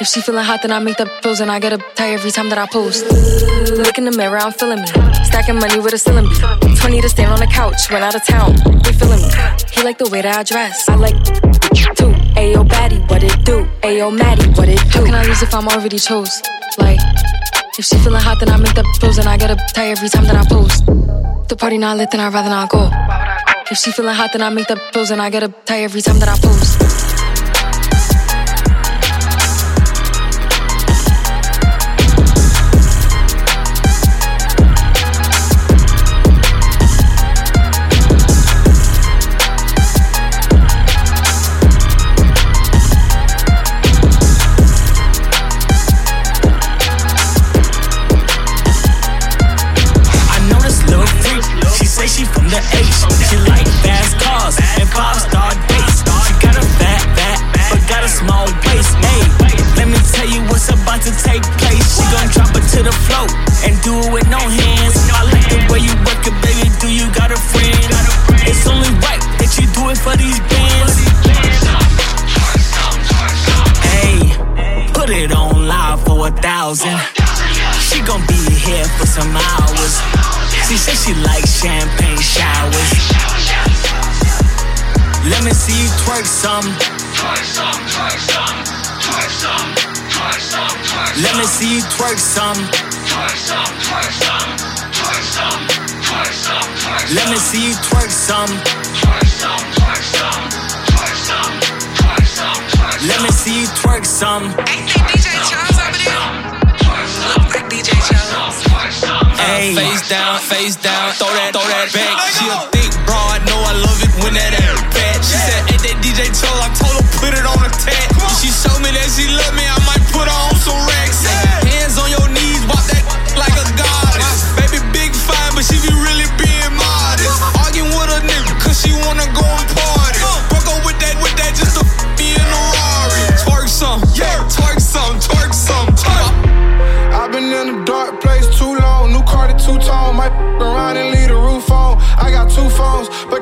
If 0.00 0.08
she 0.08 0.20
feeling 0.20 0.44
hot, 0.44 0.62
then 0.62 0.72
I 0.72 0.78
make 0.80 0.96
the 0.96 1.06
pose 1.22 1.40
and 1.40 1.50
I 1.50 1.60
get 1.60 1.72
a 1.72 1.78
tie 1.94 2.12
every 2.12 2.30
time 2.30 2.48
that 2.48 2.58
I 2.58 2.66
post. 2.66 3.06
Look 3.70 3.98
in 3.98 4.04
the 4.04 4.10
mirror, 4.10 4.38
I'm 4.38 4.52
feeling 4.52 4.80
me. 4.80 4.88
Stacking 5.24 5.58
money 5.58 5.78
with 5.78 5.94
a 5.94 5.98
ceiling 5.98 6.26
20 6.26 7.00
to 7.00 7.08
stand 7.08 7.32
on 7.32 7.38
the 7.38 7.46
couch, 7.46 7.90
went 7.90 8.02
out 8.02 8.14
of 8.14 8.24
town. 8.26 8.56
They 8.82 8.92
feeling 8.92 9.22
me. 9.22 9.30
He 9.70 9.82
like 9.84 9.98
the 9.98 10.08
way 10.10 10.22
that 10.22 10.36
I 10.36 10.42
dress. 10.42 10.88
I 10.88 10.96
like 10.96 11.14
too. 11.94 12.10
Ayo, 12.34 12.66
baddie, 12.66 12.98
what 13.08 13.22
it 13.22 13.44
do? 13.44 13.66
Ayo, 13.82 14.10
Maddie, 14.10 14.48
what 14.58 14.68
it 14.68 14.82
do? 14.90 14.98
How 14.98 15.04
can 15.04 15.14
I 15.14 15.24
lose 15.26 15.42
if 15.42 15.54
I'm 15.54 15.68
already 15.68 15.98
chose? 15.98 16.42
Like, 16.78 16.98
if 17.78 17.84
she 17.84 17.96
feeling 17.98 18.20
hot, 18.20 18.40
then 18.40 18.50
I 18.50 18.56
make 18.56 18.74
the 18.74 18.84
pose 19.00 19.18
and 19.18 19.28
I 19.28 19.36
get 19.36 19.50
a 19.50 19.56
tie 19.74 19.90
every 19.90 20.08
time 20.08 20.24
that 20.24 20.36
I 20.36 20.44
post. 20.48 20.86
The 21.48 21.56
party 21.56 21.78
not 21.78 21.98
lit, 21.98 22.10
then 22.10 22.20
I'd 22.20 22.32
rather 22.32 22.50
not 22.50 22.70
go. 22.70 22.90
If 23.72 23.78
she 23.78 23.90
feeling 23.90 24.14
hot, 24.14 24.34
then 24.34 24.42
I 24.42 24.50
make 24.50 24.66
the 24.68 24.76
pose 24.92 25.10
and 25.10 25.22
I 25.22 25.30
get 25.30 25.42
a 25.42 25.48
tie 25.48 25.80
every 25.80 26.02
time 26.02 26.18
that 26.18 26.28
I 26.28 26.36
post. 26.38 26.91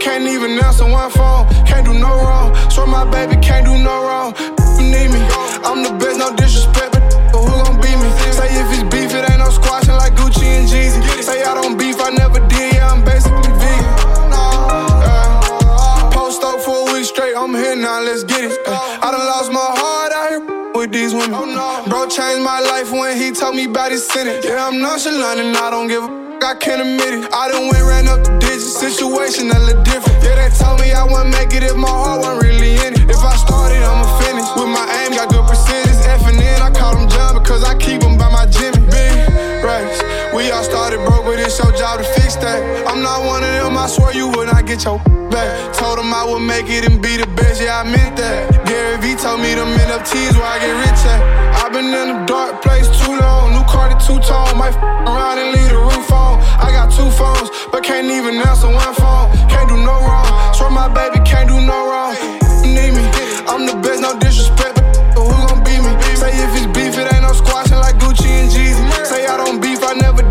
Can't 0.00 0.24
even 0.26 0.58
answer 0.58 0.88
one 0.88 1.10
phone. 1.10 1.46
Can't 1.66 1.84
do 1.84 1.92
no 1.92 2.08
wrong. 2.08 2.56
Swear 2.70 2.86
my 2.86 3.04
baby 3.04 3.36
can't 3.40 3.66
do 3.66 3.76
no 3.76 4.02
wrong. 4.02 4.34
You 4.80 4.88
need 4.88 5.12
me. 5.12 5.20
I'm 5.62 5.84
the 5.84 5.92
best, 6.00 6.18
no 6.18 6.34
disrespect, 6.34 6.92
but 6.92 7.02
who 7.36 7.52
gon' 7.62 7.76
beat 7.76 7.96
me? 8.00 8.08
Say 8.32 8.48
if 8.56 8.72
it's 8.72 8.82
beef, 8.88 9.12
it 9.12 9.28
ain't 9.28 9.38
no 9.38 9.50
squashing 9.50 9.94
like 9.94 10.14
Gucci 10.14 10.48
and 10.48 10.66
Jeezy. 10.66 11.00
Say 11.22 11.44
I 11.44 11.54
don't 11.54 11.76
beef, 11.76 12.00
I 12.00 12.10
never 12.10 12.40
did. 12.48 12.74
Yeah, 12.74 12.90
I'm 12.90 13.04
basically 13.04 13.52
vegan. 13.60 13.84
Uh, 14.32 16.10
post 16.10 16.42
up 16.42 16.60
for 16.60 16.88
a 16.88 16.92
week 16.92 17.04
straight. 17.04 17.36
I'm 17.36 17.54
here 17.54 17.76
now. 17.76 18.00
Let's 18.00 18.24
get 18.24 18.44
it. 18.44 18.58
Uh, 18.66 18.98
I 19.04 19.10
done 19.12 19.20
lost 19.20 19.52
my 19.52 19.60
heart 19.60 20.12
out 20.12 20.28
here 20.30 20.72
with 20.72 20.92
these 20.92 21.12
women. 21.12 21.54
Bro 21.88 22.08
changed 22.08 22.42
my 22.42 22.60
life 22.60 22.90
when 22.90 23.16
he 23.18 23.32
told 23.32 23.54
me 23.54 23.66
about 23.66 23.92
his 23.92 24.06
sentence. 24.08 24.46
Yeah, 24.46 24.66
I'm 24.66 24.80
nonchalant 24.80 25.40
and 25.40 25.56
I 25.56 25.70
don't 25.70 25.88
give 25.88 26.04
a 26.04 26.29
I 26.42 26.54
can't 26.54 26.80
admit 26.80 27.20
it. 27.20 27.28
I 27.34 27.52
done 27.52 27.68
went 27.68 27.84
ran 27.84 28.08
up 28.08 28.24
the 28.24 28.32
digits, 28.40 28.72
situation 28.72 29.50
a 29.50 29.58
little 29.60 29.82
different. 29.84 30.24
Yeah, 30.24 30.40
they 30.40 30.48
told 30.56 30.80
me 30.80 30.90
I 30.90 31.04
wouldn't 31.04 31.36
make 31.36 31.52
it 31.52 31.62
if 31.62 31.76
my 31.76 31.88
heart 31.88 32.20
wasn't 32.24 32.42
really 32.42 32.80
in 32.80 32.96
it. 32.96 33.10
If 33.12 33.20
I 33.20 33.36
started, 33.36 33.82
I'ma 33.84 34.08
finish. 34.24 34.48
With 34.56 34.72
my 34.72 34.86
aim, 35.04 35.12
got 35.12 35.28
good 35.28 35.44
precision. 35.44 35.92
F 36.08 36.24
and 36.26 36.40
N, 36.40 36.62
I 36.62 36.70
call 36.72 36.96
them 36.96 37.08
John 37.10 37.36
because 37.36 37.62
I 37.62 37.76
keep 37.76 38.00
them 38.00 38.09
it's 41.50 41.58
your 41.58 41.74
job 41.74 41.98
to 41.98 42.06
fix 42.14 42.36
that. 42.36 42.62
I'm 42.86 43.02
not 43.02 43.26
one 43.26 43.42
of 43.42 43.50
them, 43.50 43.74
I 43.74 43.90
swear 43.90 44.14
you 44.14 44.30
would 44.30 44.46
not 44.46 44.66
get 44.70 44.86
your 44.86 45.02
back. 45.34 45.50
Told 45.74 45.98
him 45.98 46.14
I 46.14 46.22
would 46.22 46.46
make 46.46 46.70
it 46.70 46.86
and 46.86 47.02
be 47.02 47.18
the 47.18 47.26
best, 47.34 47.58
yeah, 47.58 47.82
I 47.82 47.84
meant 47.90 48.14
that. 48.22 48.62
Gary 48.70 48.94
V 49.02 49.18
told 49.18 49.42
me 49.42 49.58
them 49.58 49.66
NFTs 49.74 50.38
where 50.38 50.46
I 50.46 50.62
get 50.62 50.70
rich 50.78 51.02
at. 51.10 51.18
I've 51.58 51.74
been 51.74 51.90
in 51.90 52.06
a 52.14 52.18
dark 52.26 52.62
place 52.62 52.86
too 53.02 53.18
long. 53.18 53.50
New 53.50 53.66
car 53.66 53.90
to 53.90 53.98
two 53.98 54.22
tone, 54.22 54.54
might 54.54 54.78
f- 54.78 54.82
around 55.10 55.42
and 55.42 55.50
leave 55.50 55.74
the 55.74 55.82
roof 55.82 56.06
on. 56.14 56.38
I 56.62 56.70
got 56.70 56.94
two 56.94 57.10
phones, 57.18 57.50
but 57.74 57.82
can't 57.82 58.06
even 58.06 58.38
answer 58.46 58.70
one 58.70 58.94
phone. 58.94 59.34
Can't 59.50 59.66
do 59.66 59.74
no 59.74 59.98
wrong. 60.06 60.30
Swear 60.54 60.70
my 60.70 60.86
baby 60.86 61.18
can't 61.26 61.50
do 61.50 61.58
no 61.58 61.78
wrong. 61.90 62.14
Need 62.62 62.94
me, 62.94 63.02
I'm 63.50 63.66
the 63.66 63.74
best, 63.82 63.98
no 63.98 64.14
disrespect, 64.22 64.78
but 65.18 65.26
who 65.26 65.34
gon' 65.50 65.66
beat 65.66 65.82
me? 65.82 65.90
Say 66.14 66.30
if 66.30 66.54
it's 66.54 66.70
beef, 66.70 66.94
it 66.94 67.10
ain't 67.10 67.26
no 67.26 67.34
squashing 67.34 67.82
like 67.82 67.98
Gucci 67.98 68.30
and 68.38 68.46
Jeezy. 68.46 68.78
Say 69.02 69.26
I 69.26 69.34
don't 69.34 69.58
beef, 69.58 69.82
I 69.82 69.98
never 69.98 70.22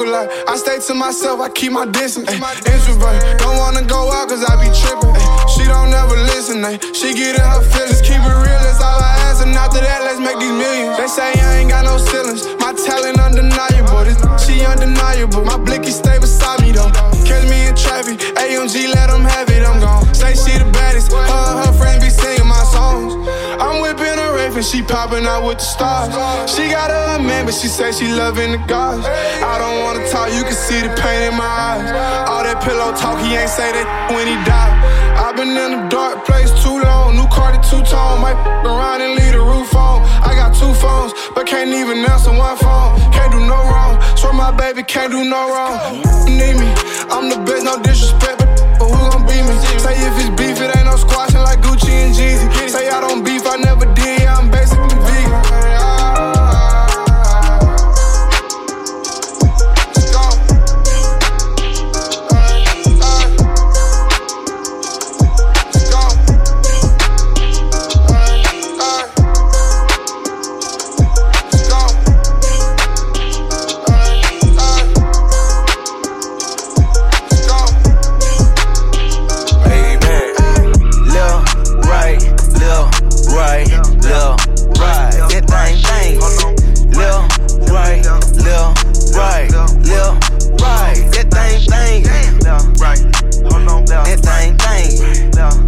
I 0.00 0.56
stay 0.56 0.78
to 0.88 0.94
myself, 0.94 1.40
I 1.40 1.50
keep 1.50 1.72
my 1.72 1.84
distance. 1.84 2.26
Ay, 2.30 2.40
introvert, 2.72 3.20
don't 3.38 3.58
wanna 3.58 3.84
go 3.84 4.10
out 4.10 4.30
cause 4.30 4.42
I 4.42 4.56
be 4.56 4.72
trippin'. 4.72 5.12
Ay, 5.12 5.46
she 5.52 5.64
don't 5.68 5.90
never 5.90 6.16
listen, 6.32 6.64
ay, 6.64 6.80
she 6.96 7.12
get 7.12 7.36
in 7.36 7.44
her 7.44 7.60
feelings. 7.60 8.00
Keep 8.00 8.24
it 8.24 8.36
real, 8.40 8.60
that's 8.64 8.80
all 8.80 8.96
I 8.96 9.12
ask, 9.28 9.44
and 9.44 9.52
after 9.52 9.80
that, 9.80 10.00
let's 10.00 10.18
make 10.18 10.38
these 10.40 10.56
millions. 10.56 10.96
They 10.96 11.06
say 11.06 11.36
I 11.36 11.58
ain't 11.60 11.68
got 11.68 11.84
no 11.84 11.98
ceilings, 11.98 12.48
my 12.56 12.72
talent 12.72 13.20
undeniable. 13.20 14.00
This 14.08 14.16
she 14.40 14.64
undeniable, 14.64 15.44
my 15.44 15.58
blicky 15.58 15.90
stay 15.92 16.18
beside 16.18 16.62
me 16.62 16.72
though. 16.72 16.88
Catch 17.28 17.44
me 17.52 17.68
in 17.68 17.76
traffic, 17.76 18.16
AMG, 18.40 18.88
let 18.94 19.12
them 19.12 19.20
have 19.20 19.50
it, 19.50 19.62
I'm 19.68 19.80
gone. 19.80 19.99
Say 20.20 20.36
she 20.36 20.58
the 20.60 20.68
baddest, 20.70 21.12
her 21.12 21.16
and 21.16 21.64
her 21.64 21.72
friends 21.72 22.04
be 22.04 22.10
singing 22.10 22.46
my 22.46 22.62
songs. 22.68 23.16
I'm 23.56 23.80
whipping 23.80 24.18
a 24.20 24.32
rave 24.36 24.54
and 24.54 24.64
she 24.64 24.82
popping 24.82 25.24
out 25.24 25.48
with 25.48 25.56
the 25.56 25.64
stars. 25.64 26.12
She 26.44 26.68
got 26.68 26.92
a 26.92 27.22
man, 27.22 27.46
but 27.46 27.54
she 27.54 27.68
say 27.68 27.90
she 27.90 28.06
loving 28.12 28.52
the 28.52 28.60
gods. 28.68 29.06
I 29.06 29.56
don't 29.56 29.80
wanna 29.80 30.04
talk, 30.12 30.28
you 30.36 30.44
can 30.44 30.52
see 30.52 30.80
the 30.84 30.92
pain 31.00 31.32
in 31.32 31.34
my 31.34 31.48
eyes. 31.48 31.88
All 32.28 32.44
that 32.44 32.60
pillow 32.60 32.92
talk, 32.92 33.16
he 33.24 33.32
ain't 33.32 33.48
say 33.48 33.72
that 33.72 34.12
when 34.12 34.28
he 34.28 34.36
died. 34.44 34.76
I've 35.16 35.36
been 35.36 35.56
in 35.56 35.72
a 35.80 35.88
dark 35.88 36.26
place 36.26 36.52
too 36.62 36.76
long. 36.84 37.16
New 37.16 37.28
car 37.28 37.56
to 37.56 37.60
two 37.64 37.80
tone, 37.88 38.20
might 38.20 38.36
around 38.68 39.00
and 39.00 39.16
leave 39.16 39.32
the 39.32 39.40
roof 39.40 39.72
on. 39.74 40.04
I 40.20 40.36
got 40.36 40.52
two 40.52 40.74
phones, 40.84 41.16
but 41.34 41.46
can't 41.46 41.72
even 41.72 42.04
answer 42.04 42.28
one 42.28 42.58
phone. 42.60 43.00
Can't 43.08 43.32
do 43.32 43.40
no 43.40 43.56
wrong. 43.72 43.96
Swear 44.20 44.34
my 44.34 44.52
baby 44.52 44.82
can't 44.82 45.12
do 45.12 45.24
no 45.24 45.48
wrong. 45.48 45.80
Need 46.28 46.60
me, 46.60 46.68
I'm 47.08 47.32
the 47.32 47.40
best, 47.40 47.64
no 47.64 47.80
disrespect, 47.80 48.49
but 48.80 48.88
who 48.88 49.10
gon' 49.12 49.22
beat 49.28 49.44
me? 49.44 49.54
Say 49.78 49.94
if 50.00 50.16
it's 50.16 50.32
beef, 50.40 50.56
it 50.64 50.74
ain't 50.74 50.86
no 50.86 50.96
squashing 50.96 51.44
like 51.44 51.60
Gucci 51.60 51.92
and 51.92 52.14
Jeezy. 52.16 52.48
Say 52.68 52.88
I 52.88 53.00
don't 53.00 53.22
beef, 53.22 53.44
I 53.46 53.56
never 53.56 53.84
did, 53.92 54.20
yeah, 54.22 54.36
I'm 54.36 54.50
basically 54.50 54.96
vegan. 55.04 55.29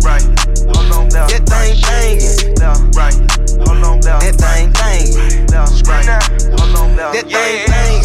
right. 0.05 0.23
Hold 0.75 0.93
on 0.93 1.09
down. 1.09 1.29
That 1.29 1.43
thing 1.47 1.79
banging. 1.83 2.55
Right. 2.95 3.15
Hold 3.67 3.85
on 3.85 4.01
down. 4.01 4.21
That 4.21 4.37
thing 4.39 4.73
banging. 4.73 5.47
Right. 5.87 6.07
Hold 6.61 6.77
on. 6.77 6.97
That 6.97 7.27
thing 7.27 7.67
banging. 7.71 8.03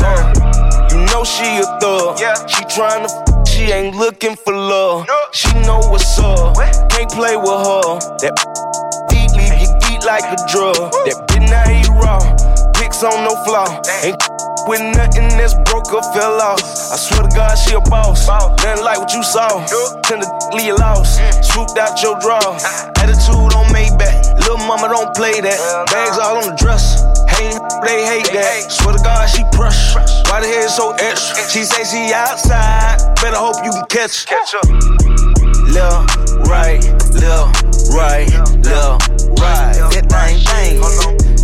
You 0.91 1.05
know 1.11 1.23
she 1.23 1.57
a 1.57 1.65
thug. 1.79 2.19
Yeah. 2.19 2.35
She 2.47 2.63
tryin' 2.65 3.07
to 3.07 3.43
she 3.47 3.71
ain't 3.71 3.95
lookin' 3.95 4.35
for 4.35 4.53
love. 4.53 5.07
No. 5.07 5.19
She 5.31 5.51
know 5.65 5.79
what's 5.89 6.19
up. 6.19 6.55
What? 6.55 6.73
Can't 6.91 7.09
play 7.11 7.35
with 7.35 7.61
her. 7.65 7.99
That 8.21 8.37
deep 9.09 9.31
leave 9.33 9.57
you 9.61 9.71
deep 9.81 10.03
like 10.05 10.23
a 10.23 10.37
drug. 10.47 10.91
That 11.05 11.25
bitch 11.27 11.49
now 11.49 11.99
raw. 11.99 12.19
Picks 12.73 13.03
on 13.03 13.23
no 13.23 13.33
flaw. 13.45 13.67
Ain't 14.03 14.21
with 14.67 14.81
nothing 14.81 15.29
that's 15.39 15.55
broke 15.65 15.93
or 15.93 16.03
fell 16.13 16.41
off. 16.41 16.59
I 16.91 16.97
swear 16.99 17.23
to 17.23 17.31
God, 17.35 17.55
she 17.55 17.73
a 17.73 17.79
boss. 17.79 18.27
Nothing 18.27 18.83
like 18.83 18.99
what 18.99 19.13
you 19.13 19.23
saw. 19.23 19.63
Tend 20.03 20.21
to 20.21 20.29
leave 20.51 20.67
you 20.67 20.75
lost. 20.75 21.19
Swooped 21.41 21.77
out 21.77 22.01
your 22.03 22.19
draw. 22.19 22.39
Attitude 22.99 23.55
on 23.55 23.65
Maybach. 23.71 24.35
Little 24.35 24.57
mama 24.67 24.89
don't 24.89 25.15
play 25.15 25.39
that. 25.39 25.59
Bags 25.87 26.19
all 26.19 26.37
on 26.37 26.51
the 26.51 26.55
dresser. 26.59 26.99
Hate, 27.31 27.57
they 27.83 28.05
hate 28.05 28.29
that. 28.33 28.71
Swear 28.71 28.97
to 28.97 29.03
God, 29.03 29.27
she 29.29 29.43
brush. 29.55 29.95
Why 30.29 30.41
the 30.41 30.47
hair 30.47 30.67
so 30.67 30.91
extra? 30.99 31.47
She 31.47 31.63
say 31.63 31.83
she 31.87 32.13
outside. 32.13 32.99
Better 33.21 33.37
hope 33.37 33.63
you 33.63 33.71
can 33.71 33.85
catch. 33.87 34.25
Catch 34.25 34.55
up. 34.55 34.67
Left, 35.71 36.47
right, 36.47 36.83
left, 37.15 37.63
right, 37.91 38.29
left, 38.63 39.09
right. 39.39 39.75
That 39.91 40.07
thing, 40.09 41.19
thing. 41.19 41.36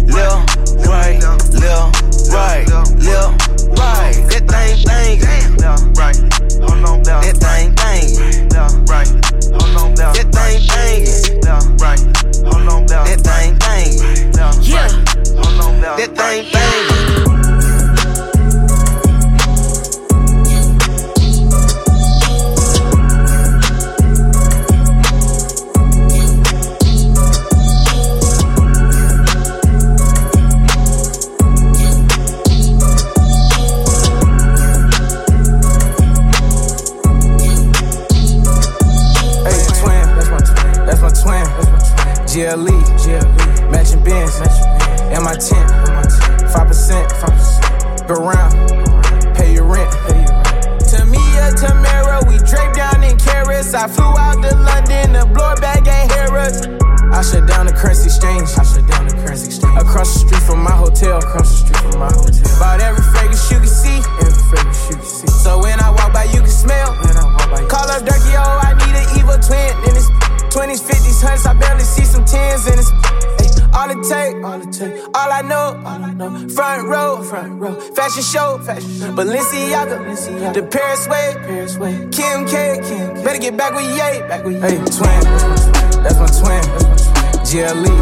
Back 83.58 83.74
with 83.74 83.86
Ye, 83.86 84.22
back 84.28 84.44
with 84.44 84.56
Ye. 84.56 84.62
Hey, 84.62 84.78
twin, 84.78 85.24
that's 86.04 86.20
my 86.20 86.28
twin, 86.40 86.64
GLE, 87.46 87.93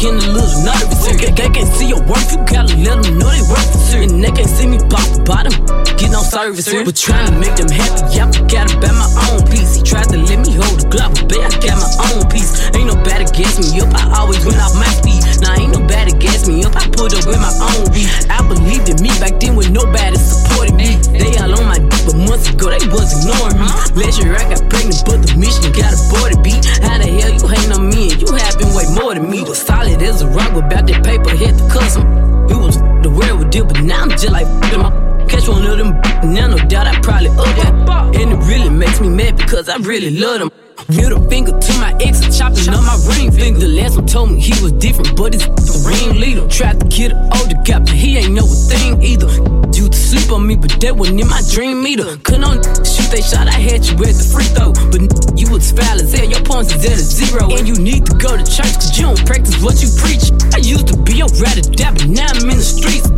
getting 0.00 0.24
a 0.24 0.32
little 0.32 0.64
nervous. 0.64 1.04
They, 1.04 1.28
they 1.28 1.48
can't 1.52 1.68
see 1.76 1.88
your 1.92 2.00
work, 2.08 2.24
you 2.32 2.40
gotta 2.48 2.72
let 2.80 3.04
them 3.04 3.20
know 3.20 3.28
they 3.28 3.44
for 3.44 3.60
here. 3.92 4.08
And 4.08 4.24
they 4.24 4.32
can't 4.32 4.48
see 4.48 4.66
me 4.66 4.80
block 4.88 5.04
the 5.12 5.20
bottom, 5.28 5.52
get 6.00 6.10
no 6.10 6.24
service. 6.24 6.64
But 6.64 6.96
trying 6.96 7.28
to 7.28 7.36
make 7.36 7.54
them 7.60 7.68
happy, 7.68 8.16
I 8.16 8.24
gotta 8.48 8.80
bet 8.80 8.96
my 8.96 9.10
own 9.28 9.44
piece. 9.52 9.76
He 9.76 9.82
tried 9.84 10.08
to 10.08 10.16
let 10.16 10.40
me 10.40 10.56
hold 10.56 10.80
the 10.80 10.88
glove, 10.88 11.12
but 11.28 11.38
I 11.38 11.52
got 11.60 11.76
my 11.76 11.92
own 12.10 12.24
piece. 12.32 12.72
Ain't 12.72 12.88
nobody 12.88 13.28
gas 13.36 13.60
me 13.60 13.84
up, 13.84 13.92
I 13.92 14.24
always 14.24 14.40
went 14.42 14.58
off 14.64 14.72
my 14.74 14.88
speed. 14.88 15.20
Now 15.44 15.60
ain't 15.60 15.76
nobody 15.76 16.16
gas 16.16 16.48
me 16.48 16.64
up, 16.64 16.74
I 16.74 16.88
put 16.96 17.12
up 17.12 17.28
with 17.28 17.40
my 17.40 17.52
own 17.60 17.92
beat. 17.92 18.08
I 18.32 18.40
believed 18.48 18.88
in 18.88 18.98
me 19.04 19.12
back 19.20 19.36
then 19.36 19.52
when 19.52 19.68
nobody 19.68 20.16
supported 20.16 20.74
me. 20.80 20.96
They 21.12 21.36
all 21.42 21.52
on 21.52 21.68
my 21.68 21.76
dick, 21.76 22.02
but 22.08 22.16
months 22.16 22.48
ago 22.48 22.72
they 22.72 22.80
was 22.88 23.12
ignoring 23.20 23.60
me. 23.60 23.68
Last 24.00 24.16
year 24.24 24.32
I 24.32 24.48
got 24.48 24.64
pregnant, 24.72 25.04
but 25.04 25.20
the 25.20 25.36
mission 25.36 25.68
got 25.76 25.92
aborted. 25.92 26.40
Beat, 26.40 26.64
how 26.80 26.96
the 26.96 27.04
hell 27.04 27.32
you 27.36 27.44
hating 27.44 27.76
on 27.76 27.89
me 27.89 27.89
you 28.20 28.32
happen 28.34 28.74
way 28.74 28.86
more 28.94 29.14
than 29.14 29.30
me? 29.30 29.42
Was 29.42 29.58
solid 29.58 30.02
as 30.02 30.22
a 30.22 30.28
rock 30.28 30.52
without 30.54 30.86
that 30.86 31.04
paper, 31.04 31.30
hit 31.30 31.56
the 31.56 31.68
custom. 31.68 32.02
It 32.50 32.56
was 32.56 32.76
the 33.02 33.10
world 33.10 33.38
would 33.38 33.50
deal, 33.50 33.64
but 33.64 33.80
now 33.82 34.02
I'm 34.02 34.10
just 34.10 34.30
like 34.30 34.46
my 34.46 34.90
catch 35.28 35.48
one 35.48 35.64
of 35.64 35.78
them. 35.78 35.92
Now 36.32 36.48
no 36.48 36.58
doubt 36.58 36.86
I 36.86 37.00
probably 37.00 37.28
up 37.28 37.36
that. 37.36 38.16
And 38.20 38.32
it 38.32 38.40
really 38.46 38.68
makes 38.68 39.00
me 39.00 39.08
mad 39.08 39.36
because 39.36 39.68
I 39.68 39.76
really 39.76 40.10
love 40.10 40.40
them. 40.40 40.50
Middle 40.88 41.22
finger 41.28 41.52
to 41.52 41.72
my 41.78 41.94
ex, 42.00 42.20
chopping 42.36 42.68
up 42.68 42.82
my 42.82 42.96
ring 43.14 43.30
finger. 43.30 43.60
The 43.60 43.68
last 43.68 43.96
one 43.96 44.06
told 44.06 44.32
me 44.32 44.40
he 44.40 44.54
was 44.62 44.72
different, 44.72 45.16
but 45.16 45.34
it's 45.34 45.46
the 45.46 45.76
ring 45.86 46.18
leader. 46.18 46.46
Tried 46.48 46.80
to 46.80 46.86
kill 46.88 47.10
the 47.10 47.20
older 47.38 47.60
guy, 47.64 47.78
but 47.78 47.90
he 47.90 48.18
ain't 48.18 48.32
know 48.32 48.44
a 48.44 48.58
thing 48.70 49.02
either. 49.02 49.30
You 49.76 49.88
to 49.88 49.96
sleep 49.96 50.30
on 50.32 50.46
me, 50.46 50.56
but 50.56 50.80
that 50.80 50.96
wasn't 50.96 51.20
in 51.20 51.28
my 51.28 51.42
dream 51.50 51.86
either. 51.86 52.16
Couldn't 52.18 52.44
on 52.44 52.62
shoot 52.84 53.10
they 53.10 53.22
shot, 53.22 53.46
I 53.46 53.58
had 53.58 53.84
you 53.86 53.94
at 54.02 54.14
the 54.16 54.26
free 54.26 54.48
throw. 54.56 54.72
But 54.90 55.02
you 55.38 55.50
was 55.50 55.70
foul 55.72 56.00
as 56.00 56.12
hell, 56.12 56.26
your 56.26 56.42
points 56.42 56.74
is 56.74 56.84
at 56.84 56.98
a 56.98 57.04
zero. 57.04 57.50
And 57.50 57.66
you 57.66 57.76
need 57.76 58.06
to 58.06 58.14
go 58.16 58.36
to 58.36 58.44
church, 58.44 58.74
cause 58.74 58.96
you 58.96 59.04
don't 59.04 59.20
practice 59.26 59.62
what 59.62 59.82
you 59.82 59.88
preach. 59.98 60.32
I 60.54 60.58
used 60.58 60.88
to 60.88 60.96
be 60.96 61.22
on 61.22 61.30
rat 61.38 61.58
dab, 61.76 61.98
but 61.98 62.08
now 62.08 62.30
I'm 62.30 62.50
in 62.50 62.58
the 62.58 62.64
streets. 62.64 63.10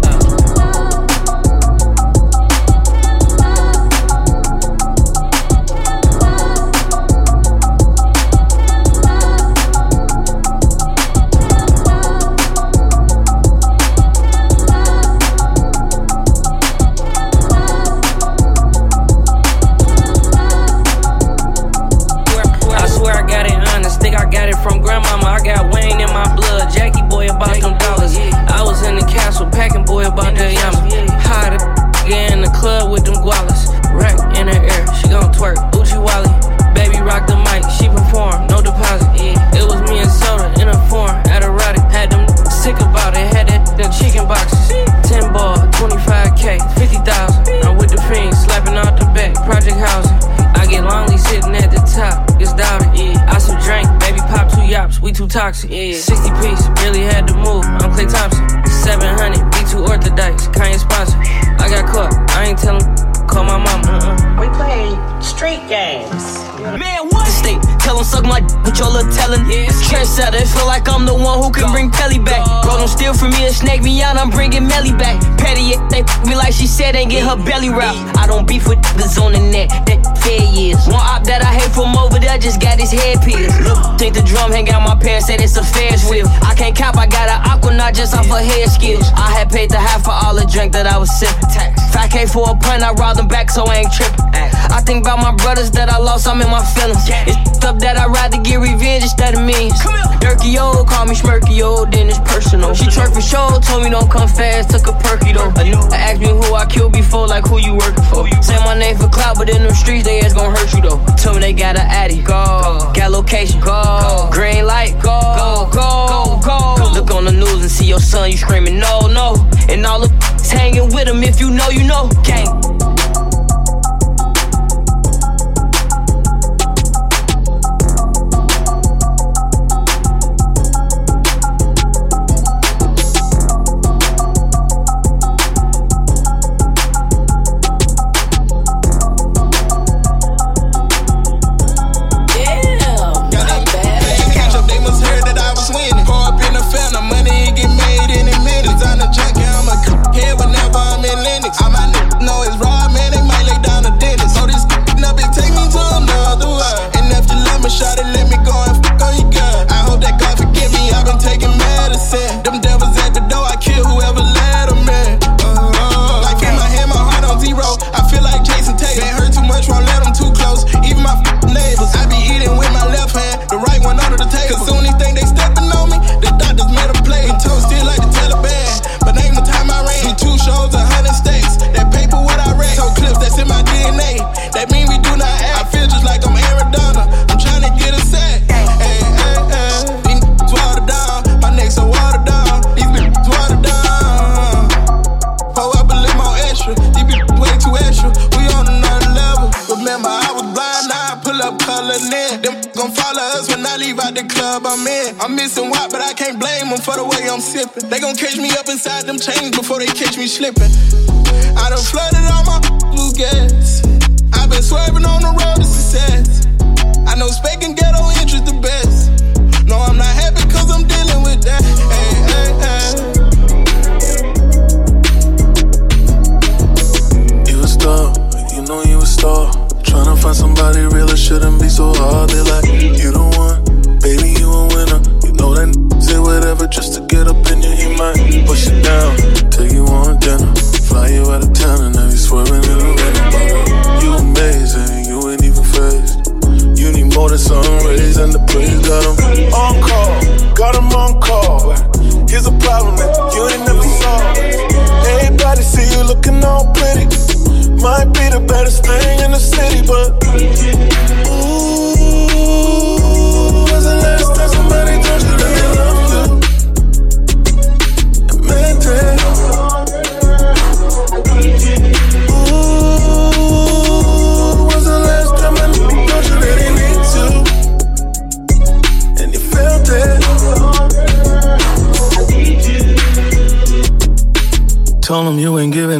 Toxic. 55.42 55.70
Yeah. 55.70 55.98
60 55.98 56.30
piece, 56.38 56.62
really 56.86 57.02
had 57.02 57.26
to 57.26 57.34
move. 57.34 57.66
I'm 57.82 57.90
Klay 57.90 58.06
Thompson. 58.06 58.46
700, 58.86 59.42
B2 59.50 59.88
Orthodox, 59.88 60.46
Kanye 60.54 60.78
sponsor. 60.78 61.18
I 61.58 61.66
got 61.66 61.84
caught, 61.90 62.14
I 62.30 62.46
ain't 62.54 62.58
tellin', 62.58 62.86
call 63.26 63.42
my 63.42 63.58
mama. 63.58 63.90
Uh-uh. 63.90 64.38
We 64.38 64.46
play 64.54 64.94
street 65.20 65.62
games. 65.66 66.38
Man, 66.78 67.10
what? 67.10 67.26
The 67.26 67.34
state, 67.34 67.60
tell 67.82 67.96
them 67.96 68.04
suck 68.04 68.22
my 68.22 68.38
d- 68.38 68.54
with 68.62 68.78
your 68.78 68.90
little 68.94 69.10
telling. 69.10 69.42
Yeah. 69.50 69.66
Trendsetter, 69.90 70.38
it 70.38 70.46
feel 70.46 70.66
like 70.66 70.86
I'm 70.88 71.06
the 71.06 71.14
one 71.14 71.42
who 71.42 71.50
can 71.50 71.66
Go. 71.66 71.72
bring 71.74 71.90
Pelly 71.90 72.18
back. 72.22 72.46
Go. 72.46 72.62
Bro, 72.62 72.78
don't 72.78 72.88
steal 72.88 73.14
from 73.14 73.30
me 73.34 73.46
and 73.46 73.54
snake 73.54 73.82
me 73.82 74.00
out, 74.00 74.16
I'm 74.16 74.30
bringing 74.30 74.66
Melly 74.68 74.92
back. 74.94 75.18
Petty, 75.42 75.74
they 75.90 76.06
f- 76.06 76.22
me 76.26 76.36
like 76.36 76.54
she 76.54 76.66
said, 76.68 76.94
ain't 76.94 77.10
get 77.10 77.26
her 77.26 77.34
belly 77.44 77.68
wrapped. 77.70 77.98
I 78.16 78.26
don't 78.30 78.46
beef 78.46 78.68
with 78.68 78.78
niggas 78.94 79.18
on 79.18 79.32
the 79.32 79.42
net. 79.42 79.70
That 79.90 80.01
fed 80.22 80.54
years. 80.54 80.86
One 80.86 81.02
op 81.02 81.24
that 81.24 81.42
I 81.42 81.52
hate 81.52 81.72
from 81.74 81.96
over 81.98 82.18
there 82.18 82.38
just 82.38 82.60
got 82.60 82.78
his 82.78 82.90
head 82.90 83.20
pierced. 83.22 83.58
Think 83.98 84.14
the 84.14 84.22
drum 84.22 84.50
hang 84.50 84.70
out 84.70 84.82
my 84.82 84.94
pants, 84.94 85.26
said 85.26 85.40
it's 85.40 85.56
a 85.56 85.64
Ferris 85.64 86.08
wheel. 86.08 86.26
I 86.42 86.54
can't 86.54 86.76
cap, 86.76 86.96
I 86.96 87.06
got 87.06 87.28
an 87.28 87.40
aqua, 87.50 87.74
not 87.74 87.94
just 87.94 88.14
off 88.14 88.30
of 88.30 88.38
head 88.38 88.68
skills. 88.70 89.10
I 89.14 89.30
had 89.30 89.50
paid 89.50 89.70
the 89.70 89.78
half 89.78 90.04
for 90.04 90.14
all 90.14 90.34
the 90.34 90.46
drink 90.46 90.72
that 90.72 90.86
I 90.86 90.96
was 90.98 91.10
sipping. 91.18 91.81
5K 91.92 92.32
for 92.32 92.50
a 92.50 92.56
pint, 92.56 92.82
I 92.82 92.92
robbed 92.92 93.18
them 93.18 93.28
back, 93.28 93.50
so 93.50 93.64
I 93.64 93.84
ain't 93.84 93.92
tripping. 93.92 94.24
I 94.72 94.80
think 94.80 95.04
about 95.04 95.20
my 95.20 95.34
brothers 95.36 95.70
that 95.72 95.90
I 95.90 95.98
lost, 95.98 96.26
I'm 96.26 96.40
in 96.40 96.48
my 96.48 96.64
feelings. 96.72 97.04
It's 97.28 97.64
up 97.64 97.78
that 97.80 97.98
I 98.00 98.06
rather 98.06 98.40
get 98.40 98.56
revenge 98.56 99.04
instead 99.04 99.34
of 99.34 99.44
means. 99.44 99.76
Dirky 100.24 100.56
old, 100.56 100.88
call 100.88 101.04
me 101.04 101.14
Smirky 101.14 101.60
old, 101.60 101.92
then 101.92 102.08
it's 102.08 102.18
personal. 102.20 102.72
She 102.72 102.86
twerk 102.86 103.12
for 103.12 103.20
show, 103.20 103.60
told 103.60 103.84
me 103.84 103.90
don't 103.90 104.10
come 104.10 104.26
fast, 104.26 104.70
took 104.70 104.88
a 104.88 104.96
perky 105.04 105.32
though. 105.32 105.52
Asked 105.92 106.20
me 106.20 106.28
who 106.32 106.54
I 106.54 106.64
killed 106.64 106.92
before, 106.92 107.28
like 107.28 107.44
who 107.46 107.58
you 107.58 107.76
working 107.76 108.04
for. 108.08 108.24
Say 108.42 108.56
my 108.64 108.72
name 108.78 108.96
for 108.96 109.08
clout, 109.08 109.36
but 109.36 109.50
in 109.50 109.62
them 109.62 109.74
streets 109.74 110.04
they 110.04 110.20
ass 110.20 110.32
gon' 110.32 110.50
hurt 110.56 110.72
you 110.72 110.80
though. 110.80 111.04
Tell 111.20 111.34
me 111.34 111.40
they 111.40 111.52
got 111.52 111.76
an 111.76 111.86
addy, 111.86 112.22
go. 112.22 112.90
Got 112.96 113.10
location, 113.12 113.60
go. 113.60 114.30
Green 114.32 114.64
light, 114.64 114.96
go. 115.02 115.20
Go, 115.36 115.68
go, 115.70 116.40
go. 116.40 116.92
Look 116.94 117.10
on 117.10 117.24
the 117.24 117.32
news 117.32 117.60
and 117.60 117.70
see 117.70 117.86
your 117.86 118.00
son, 118.00 118.30
you 118.30 118.38
screaming 118.38 118.78
no, 118.78 119.06
no. 119.12 119.36
And 119.68 119.84
all 119.84 120.00
the 120.00 120.08
hanging 120.52 120.92
with 120.92 121.08
him, 121.08 121.22
if 121.22 121.40
you 121.40 121.50
know, 121.50 121.68
you 121.68 121.84
know. 121.84 122.08
Gang. 122.22 123.01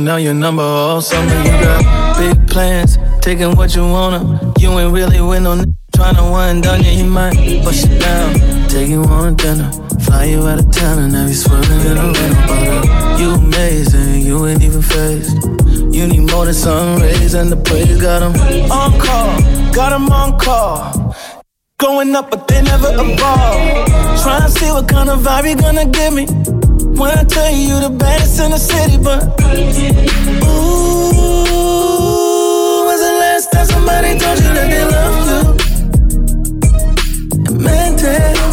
Out 0.09 0.23
your 0.23 0.35
number 0.35 0.62
all 0.62 1.01
summer. 1.01 1.35
You 1.45 1.51
got 1.62 2.19
big 2.19 2.49
plans, 2.49 2.99
taking 3.21 3.57
what 3.57 3.75
you 3.75 3.83
wanna. 3.83 4.53
You 4.59 4.71
ain't 4.79 4.93
really 4.93 5.21
with 5.21 5.43
no 5.43 5.53
n- 5.53 5.75
trying 5.95 6.17
to 6.17 6.23
wind 6.23 6.62
down. 6.65 6.83
Yeah, 6.83 6.91
he 6.91 7.03
might 7.03 7.35
bust 7.65 7.88
you 7.88 7.99
down, 7.99 8.69
take 8.69 8.88
you 8.88 9.03
on 9.05 9.33
a 9.33 9.37
dinner, 9.37 9.71
fly 10.01 10.25
you 10.25 10.47
out 10.47 10.59
of 10.59 10.71
town, 10.71 10.99
and 10.99 11.12
now 11.12 11.27
he's 11.27 11.45
swerving 11.45 11.81
in 11.81 11.97
a 11.99 12.05
rental. 12.05 12.55
Uh, 12.55 13.17
you 13.19 13.31
amazing, 13.35 14.21
you 14.23 14.47
ain't 14.47 14.62
even 14.62 14.83
phased. 14.83 15.37
You 15.95 16.07
need 16.07 16.31
more 16.31 16.45
than 16.47 16.55
sun 16.55 17.01
rays, 17.01 17.35
and 17.35 17.51
the 17.51 17.57
praise 17.57 18.01
got 18.01 18.23
him 18.23 18.35
on 18.71 18.99
call, 19.01 19.73
got 19.73 19.93
him 19.93 20.11
on 20.11 20.38
call. 20.38 21.15
Going 21.79 22.15
up, 22.15 22.31
but 22.31 22.47
they 22.47 22.62
never 22.62 22.88
evolve. 22.93 23.87
Try 24.23 24.38
and 24.45 24.53
see 24.53 24.71
what 24.71 24.88
kind 24.88 25.11
of 25.11 25.21
vibe 25.21 25.49
you 25.49 25.57
gonna 25.57 25.85
give 25.87 26.15
me. 26.15 26.27
When 26.98 27.11
I 27.11 27.24
tell 27.24 27.50
you 27.52 27.81
the 27.81 27.90
baddest 27.90 28.40
in 28.40 28.50
the 28.50 28.59
city, 28.59 28.96
but 29.02 29.22
ooh, 30.44 31.05
was 32.87 33.00
the 33.00 33.12
last 33.22 33.50
time 33.52 33.66
somebody 33.66 34.18
told 34.18 34.38
you 34.38 34.52
that 34.55 34.68
they 34.70 34.85
love 34.94 35.26
you? 35.31 35.40
And 37.46 37.57
meant 37.64 38.02
it. 38.02 38.52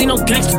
see 0.00 0.06
no 0.06 0.16
gangster. 0.24 0.56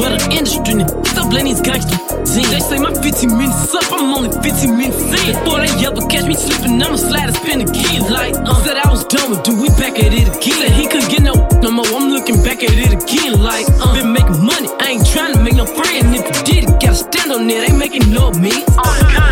What 0.00 0.16
the 0.16 0.28
industry 0.32 0.72
nigga. 0.80 0.88
Stop 1.12 1.32
letting 1.32 1.52
these 1.52 1.60
gangsters 1.60 2.00
in. 2.36 2.48
They 2.48 2.60
say 2.60 2.78
my 2.80 2.92
15 2.96 3.36
minutes 3.36 3.74
up, 3.76 3.92
I'm 3.92 4.08
only 4.16 4.32
15 4.40 4.76
minutes 4.76 5.04
in. 5.04 5.36
Boy, 5.44 5.68
they 5.68 5.72
yell, 5.80 5.92
but 5.92 6.08
catch 6.08 6.24
me 6.24 6.34
slipping, 6.34 6.80
I'ma 6.80 6.96
slide 6.96 7.28
and 7.28 7.36
spin 7.36 7.60
again. 7.60 8.02
Like, 8.08 8.34
uh, 8.34 8.56
said 8.64 8.76
I 8.80 8.88
was 8.88 9.04
done 9.04 9.30
with, 9.30 9.44
dude, 9.44 9.60
we 9.60 9.68
back 9.76 10.00
at 10.00 10.12
it 10.12 10.28
again. 10.32 10.56
Said 10.64 10.72
he 10.72 10.88
couldn't 10.88 11.10
get 11.12 11.22
no 11.22 11.34
no 11.60 11.70
more, 11.70 11.86
I'm 11.92 12.08
looking 12.08 12.40
back 12.42 12.64
at 12.64 12.72
it 12.72 12.92
again. 12.96 13.36
Like, 13.42 13.68
uh, 13.68 13.92
been 13.92 14.12
making 14.12 14.40
money, 14.40 14.68
I 14.80 14.96
ain't 14.96 15.06
trying 15.06 15.34
to 15.36 15.40
make 15.44 15.54
no 15.54 15.66
friends 15.66 16.08
If 16.16 16.24
you 16.24 16.42
did 16.48 16.60
it, 16.64 16.72
gotta 16.80 16.96
stand 16.96 17.32
on 17.32 17.48
it, 17.50 17.68
ain't 17.68 17.78
making 17.78 18.10
no 18.10 18.32
me. 18.32 18.52
Uh, 18.80 19.23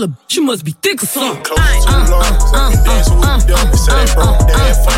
BBL, 0.00 0.16
she 0.28 0.40
must 0.40 0.64
be 0.64 0.72
thick 0.72 1.02
or 1.02 1.06
something. 1.06 1.42
Close 1.44 1.84
to 1.84 1.92
the 1.92 2.10
Lord, 2.10 2.24
uh, 2.24 2.36
uh, 2.54 2.70
uh 2.70 2.84
dancing 2.84 3.16
with 3.16 3.28
the 3.28 3.46
devil, 3.46 3.76
say 3.76 3.92
that 3.92 4.14
bro, 4.14 4.24
that 4.24 4.84
funny, 4.84 4.89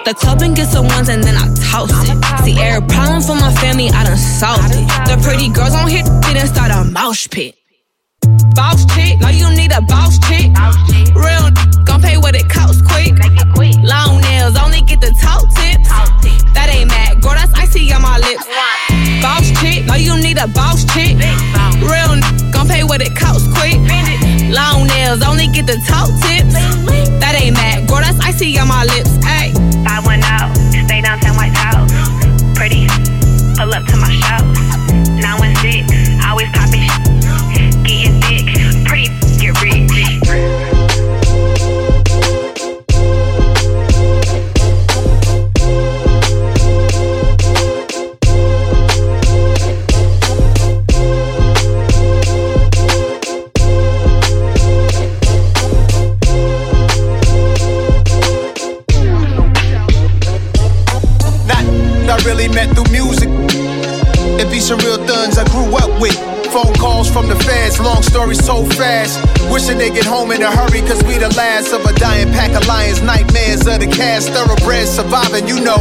hit 0.00 0.16
the 0.16 0.20
club 0.20 0.42
and 0.42 0.56
get 0.56 0.68
some 0.68 0.86
ones 0.86 1.08
and 1.08 1.22
then 1.22 1.36
I 1.36 1.46
toast 1.70 2.08
it. 2.08 2.44
See, 2.44 2.58
every 2.60 2.86
problem 2.88 3.22
for 3.22 3.34
my 3.34 3.52
family, 3.54 3.88
I 3.88 4.04
done 4.04 4.16
solved 4.16 4.72
it. 4.72 4.86
The 5.06 5.20
pretty 5.22 5.48
girls 5.50 5.74
on 5.74 5.88
hit 5.88 6.06
it 6.06 6.36
and 6.36 6.48
start 6.48 6.70
a 6.70 6.84
mouse 6.90 7.26
pit. 7.26 7.56
Boss 8.54 8.84
chick, 8.94 9.20
no, 9.20 9.28
you 9.28 9.48
need 9.56 9.72
a 9.72 9.80
boss 9.82 10.18
chick. 10.28 10.50
Real 11.14 11.44
nick, 11.44 11.84
gon' 11.84 12.00
pay 12.02 12.16
what 12.16 12.34
it 12.34 12.48
costs 12.48 12.82
quick. 12.82 13.12
Long 13.82 14.20
nails, 14.20 14.56
only 14.56 14.80
get 14.82 15.00
the 15.00 15.12
toe 15.20 15.44
tips. 15.56 15.88
That 16.54 16.68
ain't 16.70 16.88
mad, 16.88 17.22
girl, 17.22 17.34
that's 17.34 17.52
icy 17.54 17.92
on 17.92 18.02
my 18.02 18.18
lips. 18.18 18.46
Boss 19.22 19.50
chick, 19.60 19.84
no, 19.86 19.94
you 19.94 20.16
need 20.16 20.38
a 20.38 20.48
boss 20.48 20.84
chick. 20.92 21.16
Real 21.80 22.16
nick 22.16 22.52
gon' 22.52 22.68
pay 22.68 22.84
what 22.84 23.00
it 23.00 23.14
costs 23.16 23.48
quick. 23.56 23.76
Long 24.50 24.86
nails, 24.86 25.22
only 25.22 25.46
get 25.48 25.66
the 25.66 25.78
toe 25.88 26.10
tips. 26.24 26.54
That 27.20 27.36
ain't 27.36 27.54
mad, 27.54 27.88
girl, 27.88 28.00
that's 28.00 28.18
icy 28.20 28.58
on 28.58 28.68
my 28.68 28.84
lips. 28.84 29.20
I 29.86 30.00
went 30.06 30.29
fast. 68.80 69.20
Wishing 69.52 69.78
they 69.78 69.90
get 69.90 70.06
home 70.06 70.32
in 70.32 70.42
a 70.42 70.50
hurry, 70.50 70.80
cause 70.80 71.02
we 71.04 71.18
the 71.18 71.32
last 71.36 71.72
of 71.72 71.84
a 71.84 71.92
dying 71.94 72.32
pack 72.32 72.52
of 72.56 72.66
lions. 72.66 73.02
Nightmares 73.02 73.66
of 73.66 73.78
the 73.80 73.86
cast, 73.86 74.30
thoroughbreds 74.32 74.90
surviving, 74.90 75.46
you 75.46 75.60
know. 75.60 75.76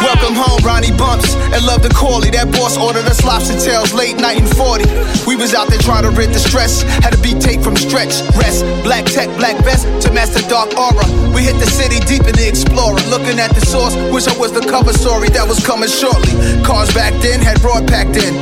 Welcome 0.00 0.32
home, 0.34 0.64
Ronnie 0.64 0.96
Bumps, 0.96 1.36
and 1.52 1.60
love 1.64 1.82
the 1.82 1.92
Corley. 1.92 2.30
That 2.30 2.48
boss 2.52 2.80
ordered 2.80 3.04
us 3.04 3.20
lobster 3.24 3.58
tails 3.60 3.92
late 3.92 4.16
night 4.16 4.40
in 4.40 4.48
40. 4.48 4.88
We 5.28 5.36
was 5.36 5.52
out 5.52 5.68
there 5.68 5.78
trying 5.78 6.04
to 6.04 6.10
rid 6.10 6.32
the 6.32 6.40
stress. 6.40 6.82
Had 7.04 7.12
a 7.12 7.20
beat 7.20 7.40
tape 7.40 7.60
from 7.60 7.76
stretch, 7.76 8.24
rest. 8.40 8.64
Black 8.82 9.04
tech, 9.04 9.28
black 9.36 9.60
vest 9.60 9.84
to 10.06 10.08
master 10.12 10.40
dark 10.48 10.72
aura. 10.76 11.04
We 11.36 11.44
hit 11.44 11.60
the 11.60 11.68
city 11.68 12.00
deep 12.08 12.24
in 12.24 12.32
the 12.32 12.48
explorer. 12.48 12.96
Looking 13.12 13.36
at 13.38 13.52
the 13.52 13.60
source, 13.60 13.94
wish 14.08 14.26
I 14.26 14.36
was 14.40 14.52
the 14.52 14.64
cover 14.64 14.92
story 14.92 15.28
that 15.36 15.46
was 15.46 15.60
coming 15.60 15.88
shortly. 15.88 16.32
Cars 16.64 16.88
back 16.96 17.12
then 17.20 17.40
had 17.40 17.60
broad 17.60 17.86
packed 17.86 18.16
in. 18.16 18.32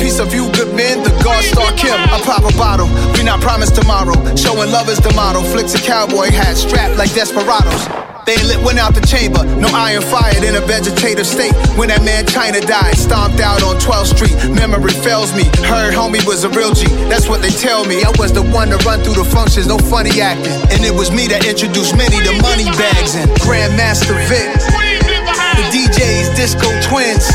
Peace 0.00 0.18
of 0.18 0.34
you, 0.34 0.52
good 0.52 0.74
men. 0.74 1.02
The 1.02 1.10
God 1.24 1.42
Star 1.44 1.72
Kim. 1.72 1.96
I 1.96 2.20
pop 2.24 2.44
a 2.44 2.52
bottle. 2.56 2.88
We 3.16 3.24
not 3.24 3.40
promised 3.40 3.74
tomorrow. 3.74 4.14
Showing 4.36 4.70
love 4.70 4.88
is 4.88 4.98
the 4.98 5.12
motto. 5.14 5.40
Flicks 5.40 5.74
a 5.74 5.80
cowboy 5.80 6.30
hat 6.30 6.56
strapped 6.56 6.96
like 6.96 7.12
desperados. 7.14 8.03
They 8.24 8.40
lit 8.48 8.56
went 8.64 8.78
out 8.78 8.94
the 8.94 9.04
chamber, 9.04 9.44
no 9.60 9.68
iron 9.68 10.00
fired 10.00 10.40
in 10.40 10.56
a 10.56 10.64
vegetative 10.64 11.26
state. 11.26 11.52
When 11.76 11.92
that 11.92 12.00
man 12.00 12.24
China 12.24 12.56
died, 12.60 12.96
stomped 12.96 13.40
out 13.40 13.62
on 13.62 13.76
12th 13.76 14.16
Street. 14.16 14.32
Memory 14.48 14.96
fails 15.04 15.36
me. 15.36 15.44
Heard 15.68 15.92
homie 15.92 16.24
was 16.24 16.44
a 16.44 16.50
real 16.56 16.72
G. 16.72 16.88
That's 17.12 17.28
what 17.28 17.42
they 17.42 17.52
tell 17.52 17.84
me. 17.84 18.00
I 18.00 18.08
was 18.16 18.32
the 18.32 18.40
one 18.40 18.72
to 18.72 18.80
run 18.80 19.04
through 19.04 19.20
the 19.20 19.28
functions, 19.28 19.68
no 19.68 19.76
funny 19.76 20.24
acting. 20.24 20.56
And 20.72 20.80
it 20.88 20.94
was 20.94 21.12
me 21.12 21.28
that 21.28 21.44
introduced 21.44 21.96
many 22.00 22.16
to 22.24 22.32
money 22.40 22.64
bags 22.80 23.12
and 23.12 23.28
Grandmaster 23.44 24.16
Vic. 24.24 24.48
The 25.60 25.64
DJs, 25.68 26.32
Disco 26.32 26.72
Twins. 26.88 27.28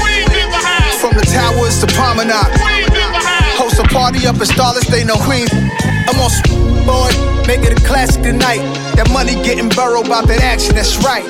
From 0.98 1.14
the 1.14 1.24
towers 1.30 1.80
to 1.86 1.88
Promenade. 1.94 2.69
Host 3.80 3.92
So 3.92 3.98
party 3.98 4.28
up 4.28 4.36
in 4.36 4.46
Starless, 4.46 4.88
they 4.88 5.04
know 5.04 5.16
Queens. 5.16 5.50
I'm 5.54 6.20
on 6.20 6.32
boy, 6.86 7.48
make 7.48 7.62
it 7.62 7.80
a 7.80 7.88
classic 7.88 8.24
tonight. 8.24 8.60
That 8.96 9.10
money 9.12 9.36
getting 9.36 9.70
burrowed 9.70 10.06
about 10.06 10.28
that 10.28 10.42
action, 10.42 10.76
that's 10.76 10.98
right. 11.04 11.24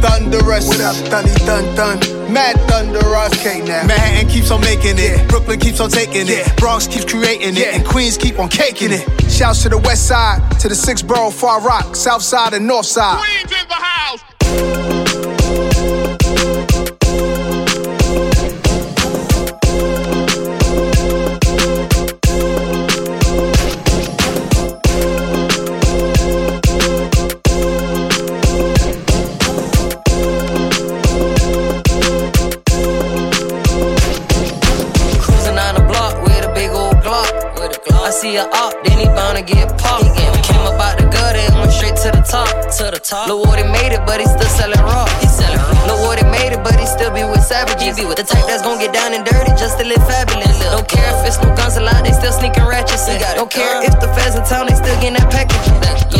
Thunderous. 0.00 0.68
What 0.68 0.80
up, 0.80 0.96
Thunny 1.10 1.34
Dun 1.44 1.74
Dun? 1.74 2.32
Mad 2.32 2.56
Thunderous. 2.68 3.32
Okay, 3.40 3.60
now. 3.60 3.86
Manhattan 3.86 4.28
keeps 4.30 4.50
on 4.50 4.60
making 4.60 4.98
it. 4.98 5.18
Yeah. 5.18 5.26
Brooklyn 5.26 5.58
keeps 5.58 5.80
on 5.80 5.90
taking 5.90 6.26
it. 6.28 6.56
Bronx 6.56 6.86
keeps 6.86 7.04
creating 7.04 7.56
it. 7.56 7.74
And 7.74 7.84
Queens 7.84 8.16
keep 8.16 8.38
on 8.38 8.48
caking 8.48 8.92
it. 8.92 9.04
Shouts 9.30 9.64
to 9.64 9.68
the 9.68 9.78
west 9.78 10.06
side, 10.06 10.40
to 10.60 10.68
the 10.68 10.74
six 10.74 11.02
borough 11.02 11.30
Far 11.30 11.60
Rock, 11.60 11.96
south 11.96 12.22
side 12.22 12.54
and 12.54 12.66
north 12.66 12.86
side. 12.86 13.18
Queens 13.18 13.60
in 13.60 13.68
the 13.68 13.74
house. 13.74 14.97
Top. 43.08 43.26
Lil' 43.26 43.40
Woody 43.40 43.64
made 43.64 43.96
it, 43.96 44.04
but 44.04 44.20
he 44.20 44.26
still 44.28 44.52
selling 44.52 44.84
raw. 44.84 45.08
He 45.24 45.28
selling 45.32 45.56
raw. 45.56 45.88
Lil' 45.88 46.04
Woody 46.04 46.28
made 46.28 46.52
it, 46.52 46.60
but 46.62 46.78
he 46.78 46.84
still 46.84 47.08
be 47.08 47.24
with 47.24 47.40
savages. 47.40 47.96
Be 47.96 48.04
with 48.04 48.20
the 48.20 48.22
type 48.22 48.44
that's 48.44 48.60
gonna 48.60 48.76
get 48.76 48.92
down 48.92 49.14
and 49.14 49.24
dirty 49.24 49.48
just 49.56 49.80
to 49.80 49.84
live 49.88 50.04
fabulous. 50.04 50.60
Don't 50.60 50.86
care 50.86 51.08
if 51.16 51.24
it's 51.24 51.40
no 51.40 51.48
guns 51.56 51.78
allowed, 51.78 52.04
they 52.04 52.12
still 52.12 52.32
sneaking 52.32 52.68
ratchets. 52.68 53.08
in. 53.08 53.16
Don't 53.32 53.50
care 53.50 53.80
uh. 53.80 53.88
if 53.88 53.98
the 53.98 54.12
feds 54.12 54.36
in 54.36 54.44
town, 54.44 54.66
they 54.68 54.74
still 54.76 54.92
getting 55.00 55.16
that 55.16 55.32
package. 55.32 55.56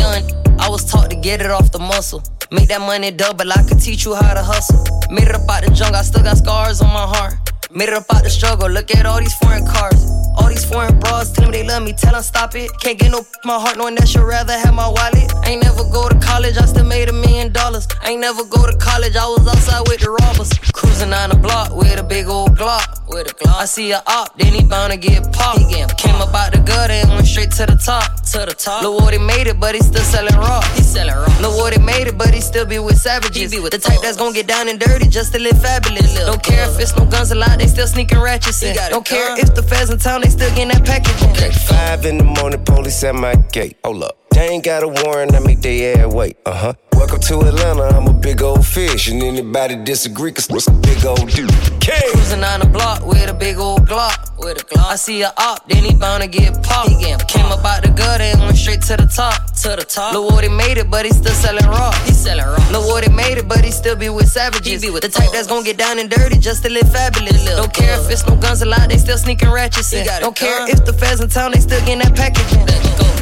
Young, 0.01 0.25
I 0.57 0.67
was 0.67 0.83
taught 0.83 1.11
to 1.11 1.15
get 1.15 1.41
it 1.41 1.51
off 1.51 1.71
the 1.71 1.77
muscle. 1.77 2.23
Make 2.49 2.69
that 2.69 2.81
money 2.81 3.11
double, 3.11 3.53
I 3.53 3.61
could 3.69 3.79
teach 3.79 4.05
you 4.05 4.15
how 4.15 4.33
to 4.33 4.41
hustle. 4.41 4.81
Made 5.11 5.27
it 5.27 5.35
up 5.35 5.47
out 5.47 5.61
the 5.61 5.69
jungle, 5.69 5.97
I 5.97 6.01
still 6.01 6.23
got 6.23 6.37
scars 6.37 6.81
on 6.81 6.87
my 6.89 7.05
heart. 7.05 7.48
Made 7.79 7.87
it 7.87 7.93
up 7.95 8.13
out 8.13 8.23
the 8.23 8.29
struggle, 8.29 8.67
look 8.69 8.93
at 8.93 9.05
all 9.05 9.19
these 9.19 9.33
foreign 9.35 9.65
cars. 9.65 10.03
All 10.35 10.49
these 10.49 10.65
foreign 10.65 10.99
bras, 10.99 11.31
tell 11.31 11.45
me 11.49 11.59
they 11.59 11.63
love 11.65 11.81
me, 11.81 11.93
tell 11.93 12.11
them 12.11 12.21
stop 12.21 12.53
it. 12.53 12.69
Can't 12.81 12.99
get 12.99 13.09
no 13.09 13.25
my 13.45 13.57
heart 13.57 13.77
knowing 13.77 13.95
that 13.95 14.09
should 14.09 14.27
rather 14.27 14.51
have 14.51 14.73
my 14.73 14.89
wallet. 14.89 15.31
Ain't 15.47 15.63
never 15.63 15.85
go 15.85 16.09
to 16.09 16.19
college, 16.19 16.57
I 16.57 16.65
still 16.65 16.83
made 16.83 17.07
a 17.07 17.13
million 17.13 17.53
dollars. 17.53 17.87
Ain't 18.03 18.19
never 18.19 18.43
go 18.43 18.67
to 18.67 18.75
college, 18.75 19.15
I 19.15 19.25
was 19.27 19.47
outside 19.47 19.87
with 19.87 20.01
the 20.01 20.11
robbers. 20.11 20.51
Cruising 20.73 21.13
on 21.13 21.29
the 21.29 21.37
block 21.37 21.73
with 21.73 21.97
a 21.97 22.03
big 22.03 22.27
old 22.27 22.57
Glock. 22.57 23.07
With 23.07 23.31
a 23.31 23.33
Glock. 23.33 23.61
I 23.61 23.63
see 23.63 23.91
a 23.93 24.03
op, 24.05 24.37
then 24.37 24.51
he 24.51 24.65
bound 24.65 24.91
to 24.91 24.97
get 24.97 25.31
popped. 25.31 25.59
Came 25.97 26.19
up 26.19 26.35
out 26.35 26.51
the 26.51 26.59
gutter 26.59 26.99
and 26.99 27.09
went 27.11 27.27
straight 27.27 27.51
to 27.51 27.65
the 27.65 27.79
top. 27.79 28.19
To 28.35 28.45
the 28.45 28.53
top. 28.53 28.83
Lil' 28.83 28.99
Woody 28.99 29.17
made 29.19 29.47
it, 29.47 29.57
but 29.57 29.73
he 29.73 29.81
still 29.81 30.03
selling 30.03 30.35
raw. 30.35 30.61
He 30.75 30.83
selling 30.83 31.15
raw. 31.15 31.31
Lil' 31.39 31.55
Woody 31.55 31.79
made 31.79 32.07
it, 32.07 32.17
but 32.17 32.33
he 32.33 32.41
still 32.41 32.65
be 32.65 32.77
with 32.79 32.97
savages. 32.99 33.51
Be 33.51 33.59
with 33.59 33.71
the 33.71 33.79
type 33.79 34.01
that's 34.01 34.17
gonna 34.17 34.35
get 34.35 34.47
down 34.47 34.67
and 34.67 34.79
dirty 34.79 35.07
just 35.07 35.31
to 35.33 35.39
live 35.39 35.59
fabulous. 35.61 36.13
Don't 36.13 36.43
care 36.43 36.69
if 36.69 36.79
it's 36.79 36.95
no 36.95 37.05
guns 37.05 37.31
allowed, 37.31 37.59
they 37.59 37.67
still 37.69 37.87
sneaking 37.87 38.19
ratchets 38.19 38.63
in. 38.63 38.75
Don't 38.89 39.05
care 39.05 39.39
if 39.39 39.53
the 39.55 39.63
feds 39.63 39.89
in 39.89 39.99
town, 39.99 40.21
they 40.21 40.29
still 40.29 40.49
getting 40.55 40.69
that 40.69 40.85
package. 40.85 41.21
Okay, 41.29 41.51
five 41.51 42.05
in 42.05 42.17
the 42.17 42.23
morning, 42.23 42.63
police 42.65 43.03
at 43.03 43.15
my 43.15 43.35
gate. 43.51 43.77
Hold 43.83 44.03
up. 44.03 44.17
They 44.31 44.47
ain't 44.47 44.63
got 44.63 44.83
a 44.83 44.87
warrant, 44.87 45.35
I 45.35 45.39
make 45.39 45.61
they 45.61 45.93
ass 45.93 46.13
wait. 46.13 46.37
Uh 46.45 46.53
huh. 46.53 46.73
Welcome 46.99 47.21
to 47.21 47.39
Atlanta, 47.47 47.95
I'm 47.95 48.07
a 48.07 48.13
big 48.13 48.41
old 48.41 48.65
fish. 48.65 49.07
And 49.07 49.23
anybody 49.23 49.77
disagree, 49.77 50.33
cause 50.33 50.49
what's 50.49 50.67
a 50.67 50.71
big 50.71 51.05
old 51.05 51.29
dude? 51.29 51.49
Cruising 51.79 52.43
on 52.43 52.59
the 52.59 52.69
block 52.69 53.05
with 53.05 53.29
a 53.29 53.33
big 53.33 53.57
old 53.57 53.87
Glock. 53.87 54.37
With 54.37 54.61
a 54.61 54.65
Glock. 54.65 54.91
I 54.91 54.95
see 54.97 55.21
a 55.21 55.31
op, 55.37 55.65
then 55.69 55.85
he 55.85 55.95
bound 55.95 56.23
to 56.23 56.27
get 56.27 56.61
popped. 56.61 56.89
Came 57.29 57.45
up 57.45 57.63
out 57.63 57.83
the 57.83 57.93
gutter 57.95 58.25
and 58.25 58.41
went 58.41 58.57
straight 58.57 58.81
to 58.81 58.97
the 58.97 59.07
top. 59.07 59.45
To 59.63 59.77
the 59.79 59.85
top. 59.87 60.13
Lil' 60.13 60.29
Woody 60.29 60.49
made 60.49 60.77
it, 60.77 60.91
but 60.91 61.05
he 61.05 61.11
still 61.11 61.33
selling 61.33 61.65
raw. 61.67 61.91
He 62.03 62.11
selling 62.11 62.45
raw. 62.45 62.69
Lil' 62.69 62.85
Woody 62.91 63.09
made 63.09 63.37
it, 63.37 63.47
but 63.47 63.63
he 63.63 63.71
still 63.71 63.95
be 63.95 64.09
with 64.09 64.27
savages. 64.27 64.81
Be 64.81 64.89
with 64.89 65.03
the 65.03 65.09
type 65.09 65.31
that's 65.31 65.47
gonna 65.47 65.63
get 65.63 65.77
down 65.77 65.99
and 65.99 66.09
dirty 66.09 66.37
just 66.37 66.63
to 66.63 66.69
live 66.69 66.91
fabulous. 66.91 67.45
Don't 67.45 67.73
care 67.73 67.97
if 67.97 68.11
it's 68.11 68.27
no 68.27 68.35
guns 68.35 68.61
allowed, 68.61 68.91
they 68.91 68.97
still 68.97 69.17
sneaking 69.17 69.49
ratchets 69.49 69.93
in. 69.93 70.05
Don't 70.19 70.35
care 70.35 70.69
if 70.69 70.83
the 70.83 70.91
feds 70.91 71.21
in 71.21 71.29
town, 71.29 71.53
they 71.53 71.61
still 71.61 71.79
getting 71.85 71.99
that 71.99 72.13
package. 72.13 72.49
Eardrums 72.59 73.18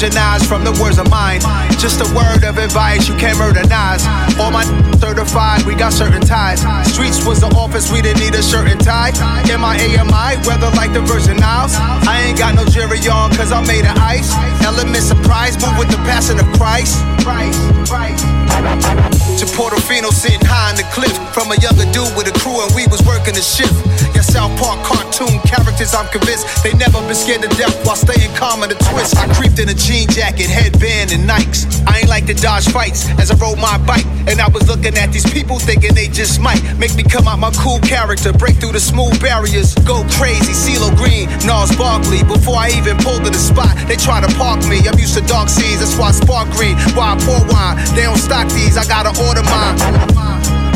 diversionized 0.00 0.48
from 0.48 0.64
the 0.64 0.72
words 0.80 0.98
of 0.98 1.08
mine. 1.10 1.40
Just 1.78 2.00
a 2.00 2.08
word 2.14 2.44
of 2.44 2.56
advice, 2.56 3.08
you 3.08 3.14
can't 3.16 3.38
murder 3.38 3.60
Nas. 3.68 4.04
All 4.38 4.50
my 4.50 4.64
certified, 4.98 5.64
we 5.66 5.74
got 5.74 5.92
certain 5.92 6.20
ties. 6.20 6.60
Streets 6.92 7.24
was 7.26 7.40
the 7.40 7.48
office, 7.56 7.92
we 7.92 8.00
didn't 8.00 8.20
need 8.20 8.34
a 8.34 8.42
shirt 8.42 8.68
and 8.68 8.80
tie. 8.80 9.12
MIA, 9.44 10.00
AMI, 10.00 10.40
weather 10.48 10.70
like 10.76 10.92
the 10.92 11.00
Virgin 11.02 11.42
Isles. 11.42 11.74
I 12.08 12.24
ain't 12.24 12.38
got 12.38 12.54
no 12.54 12.64
jury 12.64 13.00
on, 13.08 13.30
cause 13.36 13.52
I'm 13.52 13.66
made 13.66 13.84
of 13.84 13.96
ice. 13.98 14.32
Element 14.64 15.04
surprise, 15.04 15.60
move 15.60 15.76
with 15.78 15.90
the 15.90 16.00
passion 16.08 16.40
of 16.40 16.46
Christ. 16.56 16.96
Christ, 17.20 17.60
Christ. 17.88 18.24
To 19.40 19.46
Portofino 19.56 20.12
sitting 20.12 20.44
high 20.44 20.70
on 20.70 20.76
the 20.76 20.84
cliff. 20.92 21.12
From 21.32 21.52
a 21.52 21.56
younger 21.60 21.88
dude 21.92 22.12
with 22.16 22.28
a 22.28 22.34
crew 22.40 22.60
and 22.60 22.72
we 22.74 22.86
was 22.88 23.00
working 23.04 23.34
the 23.34 23.44
shift. 23.44 23.72
South 24.30 24.54
Park 24.62 24.78
cartoon 24.86 25.42
characters, 25.42 25.92
I'm 25.92 26.06
convinced 26.14 26.62
they 26.62 26.72
never 26.74 27.02
been 27.02 27.18
scared 27.18 27.42
to 27.42 27.50
death 27.58 27.74
while 27.84 27.96
staying 27.96 28.30
calm 28.38 28.62
in 28.62 28.70
the 28.70 28.78
twist. 28.78 29.16
I 29.18 29.26
creeped 29.34 29.58
in 29.58 29.68
a 29.68 29.74
jean 29.74 30.06
jacket, 30.06 30.46
headband, 30.46 31.10
and 31.10 31.26
Nikes. 31.26 31.66
I 31.82 31.98
ain't 31.98 32.08
like 32.08 32.26
to 32.26 32.34
dodge 32.34 32.68
fights 32.70 33.10
as 33.18 33.30
I 33.30 33.34
rode 33.42 33.58
my 33.58 33.76
bike. 33.90 34.06
And 34.30 34.40
I 34.40 34.46
was 34.48 34.68
looking 34.68 34.94
at 34.94 35.10
these 35.10 35.26
people 35.26 35.58
thinking 35.58 35.94
they 35.94 36.06
just 36.06 36.38
might 36.40 36.62
make 36.78 36.94
me 36.94 37.02
come 37.02 37.26
out 37.26 37.40
my 37.40 37.50
cool 37.58 37.80
character, 37.80 38.32
break 38.32 38.62
through 38.62 38.72
the 38.72 38.80
smooth 38.80 39.18
barriers, 39.20 39.74
go 39.82 40.06
crazy. 40.14 40.54
CeeLo 40.54 40.94
Green, 40.94 41.26
Nas 41.42 41.74
Barkley. 41.74 42.22
Before 42.22 42.54
I 42.54 42.70
even 42.78 42.96
pulled 43.02 43.24
to 43.24 43.30
the 43.30 43.42
spot, 43.42 43.74
they 43.88 43.96
try 43.96 44.20
to 44.20 44.30
park 44.38 44.62
me. 44.70 44.86
I'm 44.86 44.98
used 44.98 45.18
to 45.18 45.24
dark 45.26 45.48
scenes, 45.48 45.80
that's 45.80 45.98
why 45.98 46.08
I 46.08 46.12
spark 46.12 46.46
green. 46.54 46.78
Why 46.94 47.14
I 47.14 47.16
pour 47.18 47.42
wine, 47.50 47.82
they 47.98 48.06
don't 48.06 48.20
stock 48.20 48.46
these, 48.54 48.78
I 48.78 48.86
gotta 48.86 49.10
order 49.26 49.42
mine. 49.50 50.09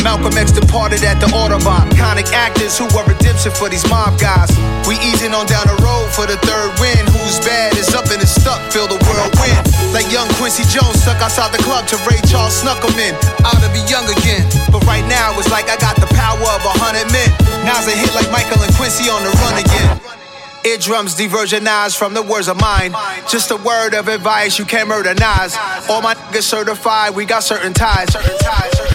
Malcolm 0.04 0.36
X 0.36 0.52
departed 0.52 1.00
at 1.00 1.16
the 1.16 1.32
Audubon. 1.32 1.88
Iconic 1.96 2.28
actors 2.36 2.76
who 2.76 2.84
were 2.92 3.08
redemption 3.08 3.48
for 3.56 3.72
these 3.72 3.88
mob 3.88 4.20
guys. 4.20 4.52
We 4.84 5.00
easing 5.00 5.32
on 5.32 5.48
down 5.48 5.64
the 5.64 5.80
road 5.80 6.12
for 6.12 6.28
the 6.28 6.36
third 6.44 6.76
win. 6.76 7.00
Who's 7.08 7.40
bad 7.40 7.72
is 7.80 7.88
up 7.96 8.04
and 8.12 8.20
is 8.20 8.28
stuck, 8.28 8.60
feel 8.68 8.84
the 8.84 9.00
whirlwind. 9.08 9.64
Like 9.96 10.04
young 10.12 10.28
Quincy 10.36 10.68
Jones 10.68 11.00
stuck 11.00 11.24
outside 11.24 11.56
the 11.56 11.62
club 11.64 11.88
to 11.88 11.96
Ray 12.04 12.20
Charles 12.28 12.52
snuck 12.52 12.84
him 12.84 12.92
in. 13.00 13.16
Out 13.48 13.56
to 13.64 13.72
be 13.72 13.80
young 13.88 14.04
again. 14.20 14.44
But 14.68 14.84
right 14.84 15.08
now 15.08 15.32
it's 15.40 15.48
like 15.48 15.72
I 15.72 15.80
got 15.80 15.96
the 15.96 16.10
power 16.12 16.52
of 16.52 16.62
a 16.68 16.74
hundred 16.76 17.08
men. 17.08 17.32
Now's 17.64 17.88
a 17.88 17.96
hit 17.96 18.12
like 18.12 18.28
Michael 18.28 18.60
and 18.60 18.74
Quincy 18.76 19.08
on 19.08 19.24
the 19.24 19.32
run 19.40 19.56
again. 19.56 20.04
Eardrums 20.68 21.16
diversionized 21.16 21.96
from 21.96 22.12
the 22.12 22.22
words 22.22 22.48
of 22.48 22.60
mine. 22.60 22.92
Just 23.28 23.50
a 23.50 23.56
word 23.56 23.94
of 23.94 24.08
advice, 24.08 24.58
you 24.58 24.64
can't 24.64 24.88
murder 24.88 25.12
Nas. 25.16 25.56
All 25.88 26.00
my 26.00 26.14
niggas 26.14 26.44
certified, 26.44 27.14
we 27.14 27.24
got 27.24 27.40
certain 27.40 27.72
ties. 27.72 28.12
Certain 28.12 28.36
ties, 28.38 28.93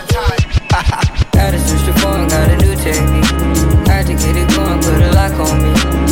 Had 1.34 1.52
to 1.52 1.60
switch 1.60 1.86
the 1.86 1.94
phone, 2.00 2.28
got 2.28 2.50
a 2.50 2.58
new 2.58 2.76
technique. 2.76 3.88
Had 3.88 4.08
to 4.08 4.14
get 4.14 4.36
it 4.36 4.48
going, 4.56 4.80
put 4.82 5.02
a 5.02 5.12
lock 5.12 5.34
on 5.34 5.64
me. 5.64 6.09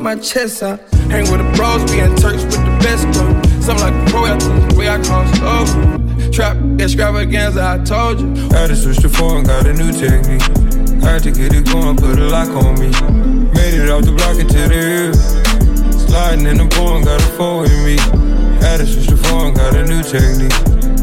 With 0.00 0.04
my 0.04 0.22
chest 0.22 0.62
out. 0.62 0.80
Hang 1.12 1.30
with 1.30 1.40
the 1.44 1.52
bros, 1.56 1.84
we 1.90 2.00
in 2.00 2.16
Turks 2.16 2.44
with 2.44 2.56
the 2.56 2.78
best 2.80 3.04
though. 3.12 3.36
Something 3.60 3.84
like 3.84 3.94
a 3.94 4.10
pro 4.10 4.26
athlete, 4.26 4.72
way 4.78 4.88
I 4.88 4.98
cross 5.02 5.28
over. 5.40 6.32
Trap 6.32 6.56
extravaganza, 6.80 7.60
I 7.62 7.84
told 7.84 8.20
you. 8.20 8.28
Had 8.48 8.68
to 8.68 8.76
switch 8.76 8.98
the 8.98 9.08
phone, 9.08 9.44
got 9.44 9.66
a 9.66 9.74
new 9.74 9.92
technique. 9.92 10.40
Had 11.02 11.22
to 11.24 11.30
get 11.30 11.52
it 11.52 11.66
going, 11.70 11.96
put 11.96 12.18
a 12.18 12.28
lock 12.28 12.48
on 12.48 12.80
me. 12.80 12.88
Made 13.52 13.74
it 13.74 13.90
off 13.90 14.04
the 14.04 14.12
block 14.12 14.38
until 14.40 14.68
the 14.68 14.80
hill. 14.80 15.14
Sliding 16.08 16.46
in 16.46 16.56
the 16.56 16.68
phone, 16.74 17.04
got 17.04 17.20
a 17.20 17.30
four 17.36 17.62
with 17.62 17.84
me. 17.84 17.96
Had 18.64 18.78
to 18.78 18.86
switch 18.86 19.08
the 19.08 19.16
phone, 19.16 19.54
got 19.54 19.76
a 19.76 19.84
new 19.84 20.02
technique. 20.02 20.56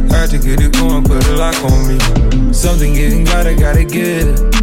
Had 0.10 0.30
to 0.32 0.40
get 0.40 0.62
it 0.62 0.74
going, 0.74 1.04
put 1.04 1.26
a 1.28 1.36
lock 1.36 1.58
on 1.70 1.88
me. 1.88 2.54
Something 2.54 2.94
getting 2.94 3.26
gotta, 3.26 3.54
gotta 3.56 3.84
give. 3.84 4.57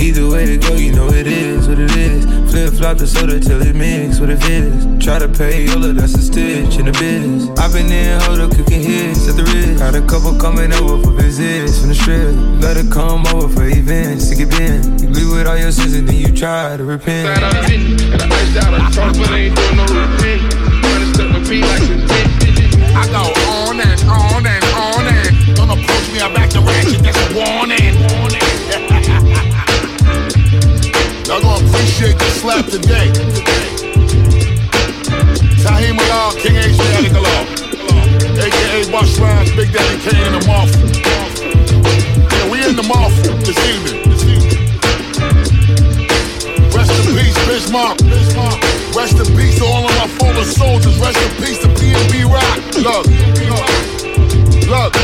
Either 0.00 0.26
way 0.30 0.46
to 0.46 0.56
go, 0.56 0.74
you 0.76 0.92
know 0.92 1.08
it 1.08 1.26
is 1.26 1.68
what 1.68 1.78
it 1.78 1.94
is. 1.94 2.24
Flip 2.50 2.72
flop 2.72 2.96
the 2.96 3.06
soda 3.06 3.38
till 3.38 3.60
it 3.60 3.76
mix 3.76 4.18
what 4.18 4.30
it 4.30 4.42
is. 4.48 5.04
Try 5.04 5.18
to 5.18 5.28
pay 5.28 5.66
Yola, 5.66 5.92
that's 5.92 6.14
a 6.14 6.22
stitch 6.22 6.78
in 6.78 6.86
the 6.86 6.92
biz. 6.92 7.50
I've 7.60 7.74
been 7.74 7.92
in, 7.92 8.18
hold 8.22 8.40
up, 8.40 8.50
cooking 8.56 8.80
hits 8.80 9.28
at 9.28 9.36
the 9.36 9.44
wrist. 9.44 9.78
Got 9.78 9.94
a 9.94 10.00
couple 10.00 10.34
coming 10.40 10.72
over 10.72 11.02
for 11.04 11.12
visits 11.12 11.80
from 11.80 11.90
the 11.90 11.94
strip. 11.94 12.34
Let 12.64 12.78
her 12.78 12.88
come 12.90 13.26
over 13.28 13.46
for 13.52 13.68
events 13.68 14.30
to 14.30 14.36
get 14.36 14.48
in. 14.58 14.98
You 15.00 15.10
leave 15.10 15.30
with 15.36 15.46
all 15.46 15.58
your 15.58 15.70
sins 15.70 15.92
and 15.92 16.08
then 16.08 16.16
you 16.16 16.32
try 16.32 16.78
to 16.78 16.84
repent. 16.84 17.28
Side 17.28 17.44
out 17.44 17.56
of 17.60 17.70
it, 17.70 18.00
and 18.00 18.22
I 18.22 18.40
iced 18.40 18.56
out 18.56 18.72
a 18.72 18.80
trunk, 18.94 19.18
but 19.18 19.30
ain't 19.36 19.54
doing 19.54 19.76
no 19.76 19.84
repent. 19.84 20.40
Trying 20.80 21.04
to 21.04 21.08
step 21.12 21.28
my 21.28 21.44
feet 21.44 21.60
like 21.60 21.84
some. 21.84 22.00
I 22.96 23.04
go 23.12 23.22
on 23.52 23.80
and 23.80 24.00
on 24.08 24.46
and 24.48 24.64
on 24.74 25.04
and 25.06 25.56
don't 25.56 25.70
approach 25.70 26.12
me, 26.12 26.20
I'm 26.20 26.34
back 26.34 26.50
to 26.50 26.60
ratchet, 26.60 27.02
that's 27.02 27.20
a 27.20 27.34
warning. 27.36 27.99
Slap 32.40 32.64
today. 32.64 33.12
Tahim 35.60 35.92
Malal, 35.92 36.32
King 36.40 36.56
H. 36.56 36.80
Galal, 37.12 37.44
aka 38.40 38.80
Busta 38.88 39.20
Rhymes, 39.20 39.52
Big 39.54 39.70
Daddy 39.74 40.00
Kane, 40.00 40.24
and 40.24 40.40
the 40.40 40.46
Marfa. 40.48 40.78
Yeah, 42.32 42.50
we 42.50 42.64
in 42.64 42.76
the 42.76 42.82
Marfa 42.88 43.36
this 43.44 43.60
evening. 43.68 44.08
Rest 46.72 46.92
in 46.96 47.14
peace, 47.14 47.36
Biz 47.46 47.70
Markie. 47.70 48.08
Rest 48.96 49.20
in 49.20 49.36
peace 49.36 49.58
to 49.58 49.66
all 49.66 49.84
of 49.84 49.92
my 50.00 50.08
fallen 50.16 50.46
soldiers. 50.46 50.98
Rest 50.98 51.20
in 51.20 51.44
peace 51.44 51.58
to 51.60 51.68
PNB 51.68 52.24
Rock. 52.24 52.56
Look, 52.80 53.04
look, 54.64 54.96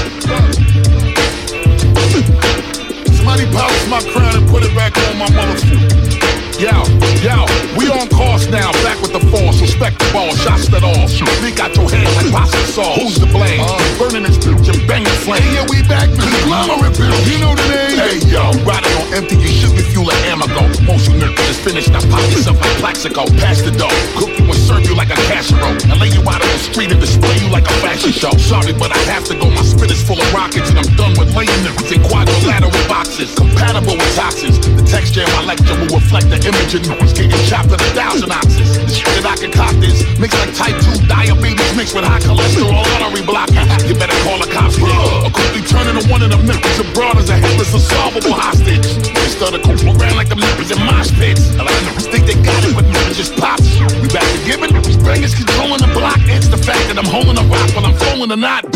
Somebody 3.13 3.45
polish 3.53 3.87
my 3.91 4.01
crown 4.11 4.37
and 4.37 4.49
put 4.49 4.63
it 4.65 4.75
back 4.75 4.97
on 4.97 5.19
my 5.19 5.27
motherfucker. 5.27 6.26
Yo, 6.57 6.73
yo, 7.21 7.45
we 7.77 7.85
on 7.93 8.09
course 8.09 8.49
now, 8.49 8.73
back 8.81 8.97
with 9.05 9.13
the 9.13 9.21
force. 9.29 9.61
Respect 9.61 9.99
the 10.01 10.09
ball, 10.09 10.33
shots 10.41 10.73
that 10.73 10.81
all. 10.81 11.05
Leak 11.45 11.61
out 11.61 11.77
your 11.77 11.85
head 11.85 12.09
like 12.17 12.33
pasta 12.33 12.57
sauce. 12.73 12.97
Who's 12.97 13.21
to 13.21 13.29
blame? 13.29 13.61
Uh, 13.61 13.77
burning 14.01 14.25
this 14.25 14.41
bitch 14.41 14.65
and 14.73 14.81
banging 14.89 15.13
flame. 15.21 15.45
Yeah, 15.53 15.69
we 15.69 15.85
back, 15.85 16.09
conglomerate 16.17 16.97
bill. 16.97 17.13
You 17.29 17.45
know 17.45 17.53
the 17.53 17.67
name? 17.69 18.01
Hey, 18.01 18.17
yo, 18.33 18.57
riding 18.65 18.89
on 18.97 19.05
empty, 19.13 19.37
you 19.37 19.53
should 19.53 19.77
be 19.77 19.85
fuel 19.85 20.09
like 20.09 20.17
Amoco. 20.33 20.65
Most 20.89 21.13
you 21.13 21.21
niggas 21.21 21.37
just 21.45 21.61
finished, 21.61 21.93
now 21.93 22.01
pop 22.09 22.25
yourself 22.33 22.57
like 22.57 22.73
Plaxico. 22.81 23.29
Pass 23.37 23.61
the 23.61 23.77
dough, 23.77 23.93
cook 24.17 24.33
you 24.33 24.49
and 24.49 24.57
serve 24.57 24.89
you 24.89 24.97
like 24.97 25.13
a 25.13 25.19
casserole. 25.29 25.77
And 25.93 26.01
lay 26.01 26.09
you 26.09 26.25
out 26.25 26.41
on 26.41 26.49
the 26.49 26.63
street 26.73 26.89
and 26.89 27.01
display 27.05 27.37
you 27.37 27.53
like 27.53 27.69
a 27.69 27.77
fashion 27.85 28.17
show. 28.17 28.33
Sorry, 28.41 28.73
but 28.73 28.97
I 28.97 29.01
have 29.13 29.29
to 29.29 29.37
go. 29.37 29.53
My 29.53 29.61
spit 29.61 29.93
is 29.93 30.01
full 30.01 30.17
of 30.17 30.29
rockets, 30.33 30.73
and 30.73 30.81
I'm 30.81 30.89
done 30.97 31.13
with 31.21 31.37
laying 31.37 31.53
niggas 31.61 31.93
in 31.93 32.01
quadrilateral 32.09 32.73
boxes. 32.89 33.29
Compatible 33.37 34.01
with 34.01 34.17
toxins. 34.17 34.57
The 34.57 34.89
texture 34.89 35.21
of 35.21 35.33
my 35.37 35.53
lecture 35.53 35.77
will 35.77 36.01
reflect 36.01 36.33
the 36.33 36.41
image 36.47 36.79
of 36.79 36.83
niggas 36.87 37.11
getting 37.11 37.43
chopped 37.51 37.75
in 37.75 37.79
a 37.83 37.91
thousand 37.93 38.31
ounces. 38.31 38.79
The 38.79 38.95
shit 38.95 39.11
that 39.19 39.27
I 39.27 39.35
concoct 39.35 39.83
is 39.83 40.07
mixed 40.23 40.39
like 40.39 40.55
type 40.55 40.79
2 40.79 41.11
diabetes 41.11 41.71
mixed 41.75 41.95
with 41.95 42.07
high 42.07 42.23
cholesterol 42.23 42.87
artery 43.03 43.27
blocking. 43.27 43.67
You 43.91 43.99
better 43.99 44.15
call 44.23 44.39
the 44.39 44.47
cops 44.47 44.79
here. 44.79 44.87
Or 45.27 45.31
quickly 45.35 45.67
turn 45.67 45.91
into 45.91 46.07
one 46.07 46.23
of 46.23 46.31
them 46.31 46.47
niggas 46.47 46.79
abroad 46.79 47.19
as 47.19 47.29
a 47.29 47.37
headless, 47.37 47.75
unsolvable 47.75 48.33
hostage. 48.33 48.87
They 49.03 49.31
started 49.35 49.67
cool 49.67 49.75
around 49.99 50.15
like 50.15 50.31
them 50.31 50.39
niggas 50.39 50.71
in 50.71 50.79
mosh 50.87 51.11
pits. 51.19 51.51
A 51.59 51.67
lot 51.67 51.75
of 51.75 51.83
niggas 51.83 52.07
think 52.15 52.31
they 52.31 52.39
got 52.39 52.63
it, 52.63 52.73
but 52.79 52.87
niggas 52.87 53.19
just 53.19 53.35
pops. 53.35 53.67
We 53.99 54.07
back 54.15 54.27
to 54.31 54.39
giving. 54.47 54.71
Bangers 55.03 55.35
controlling 55.35 55.83
the 55.83 55.91
block. 55.91 56.23
It's 56.31 56.49
the 56.49 56.59
fact 56.59 56.87
that 56.91 56.99
I'm 56.99 57.11
holding 57.11 57.39
a 57.39 57.45
rock 57.51 57.71
while 57.75 57.87
I'm 57.87 57.99
falling 57.99 58.31
the 58.31 58.39
knot. 58.39 58.71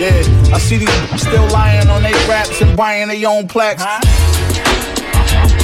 Yeah, 0.00 0.16
I 0.52 0.58
see 0.58 0.80
these 0.80 0.92
still 1.20 1.44
lying 1.52 1.88
on 1.88 2.02
their 2.02 2.16
raps 2.28 2.60
and 2.60 2.76
buying 2.76 3.08
their 3.08 3.28
own 3.28 3.48
plaques. 3.48 3.84
Giddy 3.84 5.59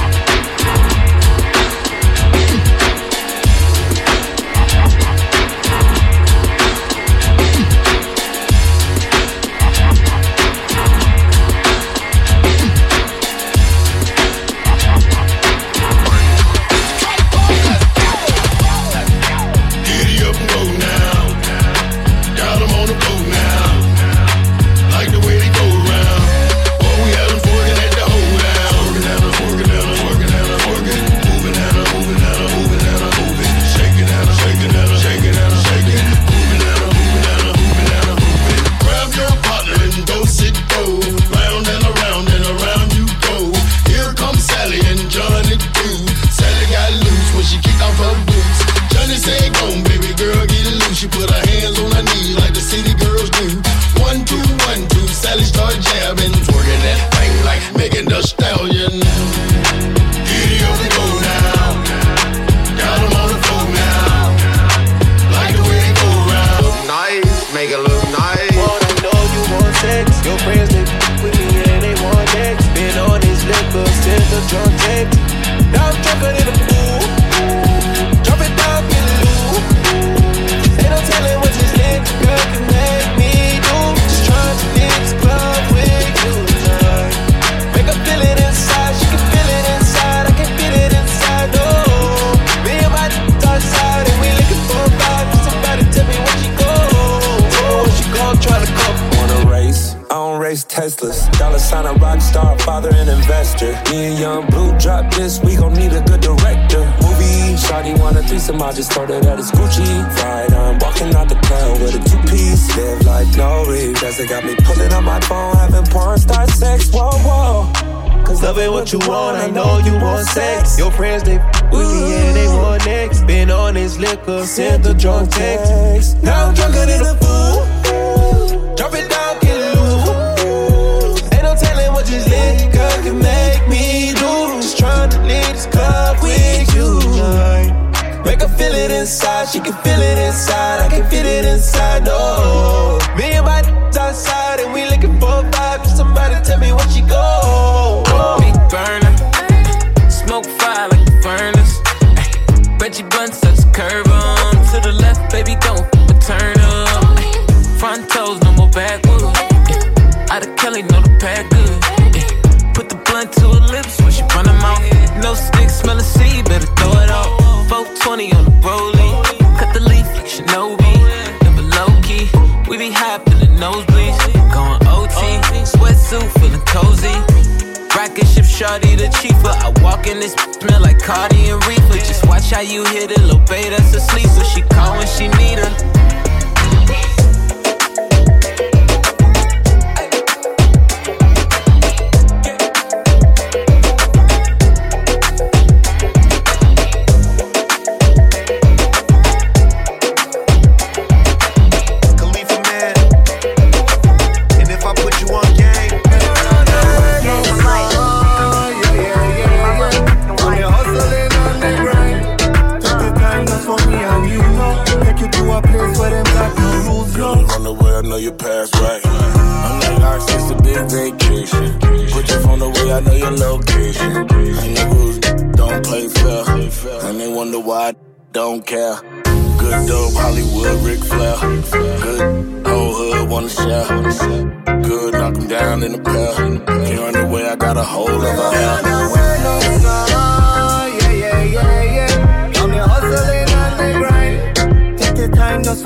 she 139.50 139.60
can 139.60 139.74
feel 139.84 140.00
it 140.00 140.18
inside. 140.18 140.80
I 140.80 140.88
can 140.88 141.08
feel 141.08 141.24
it 141.24 141.44
inside, 141.44 142.04
no. 142.04 142.98
Me 143.16 143.32
and 143.32 143.44
my 143.44 143.60
outside, 143.98 144.35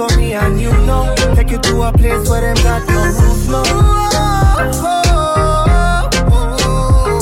for 0.01 0.17
me 0.17 0.33
and 0.33 0.59
you 0.59 0.73
know. 0.87 1.15
Take 1.35 1.51
you 1.51 1.59
to 1.59 1.83
a 1.83 1.93
place 1.93 2.29
where 2.29 2.41
them 2.41 2.57
got 2.65 2.89
no 2.89 3.03
rules, 3.21 3.49
no. 3.49 3.63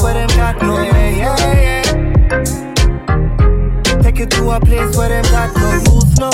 Where 0.02 0.14
them 0.14 0.28
got 0.36 0.62
no, 0.62 0.82
yeah, 0.82 1.08
yeah, 1.22 1.36
yeah. 1.66 1.82
Take 4.02 4.18
you 4.20 4.26
to 4.26 4.50
a 4.50 4.60
place 4.60 4.96
where 4.96 5.08
them 5.08 5.24
got 5.24 5.56
no 5.56 5.68
rules, 5.90 6.18
no. 6.20 6.30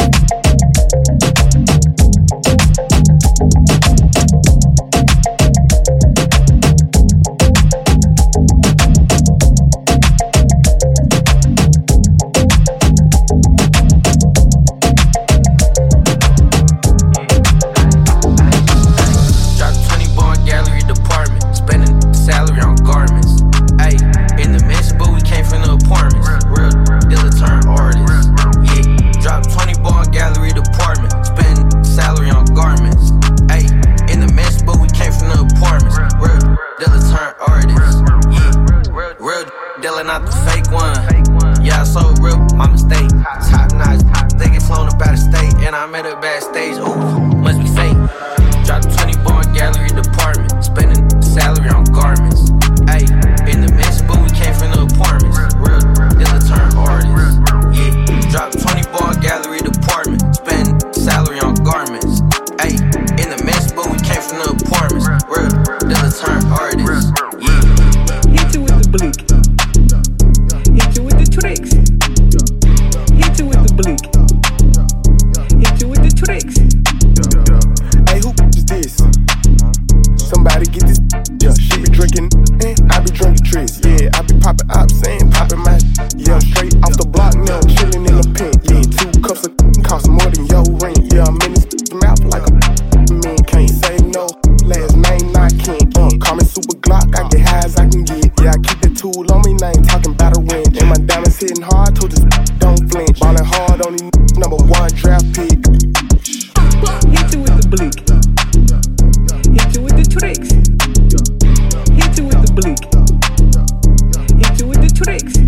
Last 94.75 94.97
name 94.97 95.31
not 95.31 95.55
King. 95.55 95.87
Uh, 95.95 96.11
call 96.19 96.35
me 96.35 96.45
Super 96.45 96.75
Glock, 96.83 97.07
I 97.15 97.29
get 97.29 97.47
high 97.47 97.63
as 97.63 97.77
I 97.77 97.87
can 97.87 98.03
get. 98.03 98.27
Yeah, 98.43 98.51
I 98.51 98.59
keep 98.59 98.81
the 98.83 98.91
tool 98.91 99.23
on 99.31 99.47
me, 99.47 99.55
now 99.55 99.71
I 99.71 99.71
ain't 99.71 99.87
talking 99.87 100.11
about 100.13 100.35
a 100.37 100.41
wrench. 100.43 100.75
And 100.83 100.91
my 100.91 100.99
diamonds 100.99 101.39
hitting 101.39 101.63
hard, 101.63 101.95
told 101.95 102.11
this 102.11 102.27
don't 102.59 102.83
flinch. 102.91 103.21
Ballin' 103.21 103.47
hard 103.47 103.87
on 103.87 103.95
these 103.95 104.11
number 104.35 104.59
one 104.67 104.91
draft 104.99 105.31
pick. 105.31 105.63
Hit 107.07 107.27
you 107.31 107.47
with 107.47 107.55
the 107.55 107.71
bleak. 107.71 108.03
Hit 109.55 109.71
you 109.79 109.83
with 109.87 109.95
the 109.95 110.07
tricks. 110.11 110.51
Hit 111.95 112.19
you 112.19 112.27
with 112.27 112.43
the 112.43 112.51
bleak. 112.51 112.83
Hit 114.43 114.59
you 114.59 114.67
with 114.67 114.83
the 114.83 114.91
tricks. 114.91 115.39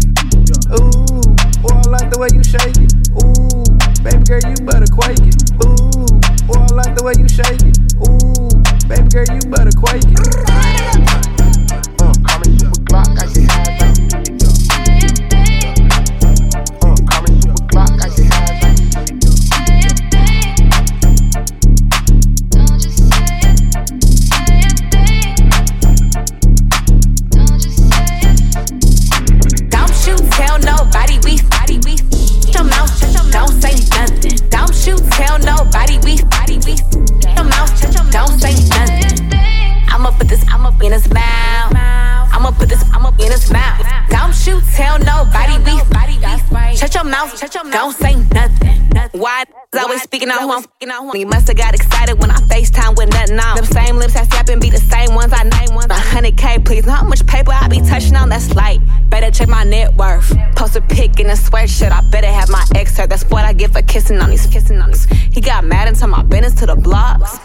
Ooh, 0.71 1.35
boy, 1.67 1.75
I 1.75 1.91
like 1.91 2.15
the 2.15 2.19
way 2.23 2.31
you 2.31 2.47
shake 2.47 2.79
it. 2.79 2.95
Ooh, 3.19 3.67
baby 4.07 4.23
girl, 4.23 4.39
you 4.47 4.55
better 4.63 4.87
quake 4.87 5.19
it. 5.19 5.51
Ooh, 5.67 6.15
boy, 6.47 6.63
I 6.63 6.71
like 6.79 6.95
the 6.95 7.03
way 7.03 7.19
you 7.19 7.27
shake 7.27 7.59
it. 7.59 7.66
Girl, 9.17 9.25
you 9.35 9.41
better 9.49 9.71
quake 9.71 10.05
it. 10.05 10.56
Out 50.31 50.41
who 50.43 50.53
I'm 50.53 50.91
out 50.91 51.03
who 51.03 51.09
I'm- 51.09 51.17
He 51.17 51.25
must 51.25 51.49
have 51.49 51.57
got 51.57 51.75
excited 51.75 52.19
when 52.21 52.31
I 52.31 52.37
FaceTime 52.53 52.97
with 52.97 53.11
nothing 53.13 53.39
on. 53.39 53.57
Them 53.57 53.65
same 53.67 53.97
lips 53.97 54.17
I 54.17 54.25
slap 54.25 54.49
and 54.49 54.61
be 54.61 54.71
the 54.71 54.79
same 54.79 55.15
ones 55.15 55.33
I 55.33 55.43
name 55.43 55.75
ones. 55.75 55.91
A 55.91 55.95
hundred 55.95 56.37
K, 56.37 56.59
please. 56.59 56.87
Know 56.87 56.93
how 56.93 57.07
much 57.07 57.27
paper 57.27 57.53
I 57.53 57.69
be 57.69 57.81
touching 57.81 58.17
on? 58.17 58.29
That's 58.29 58.55
light. 58.55 58.81
Better 59.11 59.31
check 59.31 59.49
my 59.49 59.65
net 59.65 59.95
worth. 59.97 60.33
Post 60.55 60.77
a 60.77 60.81
pic 60.81 61.19
in 61.21 61.31
a 61.31 61.35
sweatshirt. 61.35 61.93
I 61.93 62.01
better 62.11 62.29
have 62.29 62.49
my 62.49 62.65
ex 62.75 62.97
hurt. 62.97 63.11
That's 63.11 63.25
what 63.25 63.45
I 63.45 63.53
get 63.53 63.73
for 63.73 63.83
kissing 63.83 64.21
on 64.21 64.31
these, 64.31 64.47
kissing 64.47 64.81
on 64.81 64.91
these. 64.91 65.07
He 65.33 65.41
got 65.41 65.65
mad 65.65 65.89
and 65.89 65.99
told 65.99 66.11
my 66.11 66.23
business 66.23 66.55
to 66.61 66.67
the 66.67 66.77
blocks. 66.77 67.39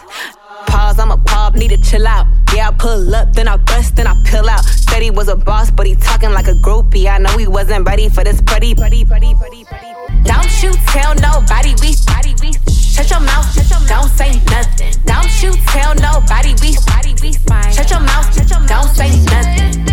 Pause, 0.66 0.98
I'm 1.00 1.10
a 1.10 1.16
pub, 1.18 1.56
need 1.56 1.68
to 1.68 1.76
chill 1.78 2.06
out. 2.06 2.26
Yeah, 2.54 2.68
I 2.68 2.72
pull 2.72 3.14
up, 3.14 3.32
then 3.32 3.48
I 3.48 3.56
bust, 3.56 3.96
then 3.96 4.06
I 4.06 4.14
peel 4.24 4.48
out. 4.48 4.64
Said 4.64 5.02
he 5.02 5.10
was 5.10 5.28
a 5.28 5.36
boss, 5.36 5.70
but 5.70 5.86
he 5.86 5.94
talking 5.96 6.30
like 6.32 6.46
a 6.46 6.54
groupie. 6.54 7.06
I 7.10 7.18
know 7.18 7.36
he 7.36 7.46
wasn't 7.48 7.86
ready 7.86 8.08
for 8.08 8.22
this 8.22 8.40
pretty, 8.42 8.74
pretty, 8.74 9.04
pretty, 9.04 9.34
pretty, 9.34 9.64
pretty. 9.64 9.91
Don't 10.24 10.62
you 10.62 10.72
tell 10.88 11.14
nobody 11.16 11.74
we 11.80 11.94
body 12.06 12.34
we 12.40 12.52
shut 12.70 13.10
your 13.10 13.20
mouth, 13.20 13.46
shut 13.54 13.68
your 13.70 13.88
don't 13.88 14.08
say 14.10 14.40
nothing. 14.50 14.94
Don't 15.04 15.42
you 15.42 15.52
tell 15.68 15.94
nobody 15.96 16.54
we 16.60 16.76
body 16.86 17.14
we 17.22 17.32
shut 17.72 17.90
your 17.90 18.00
mouth, 18.00 18.26
shut 18.34 18.50
your 18.50 18.66
don't 18.66 18.88
say 18.94 19.10
nothing. 19.26 19.86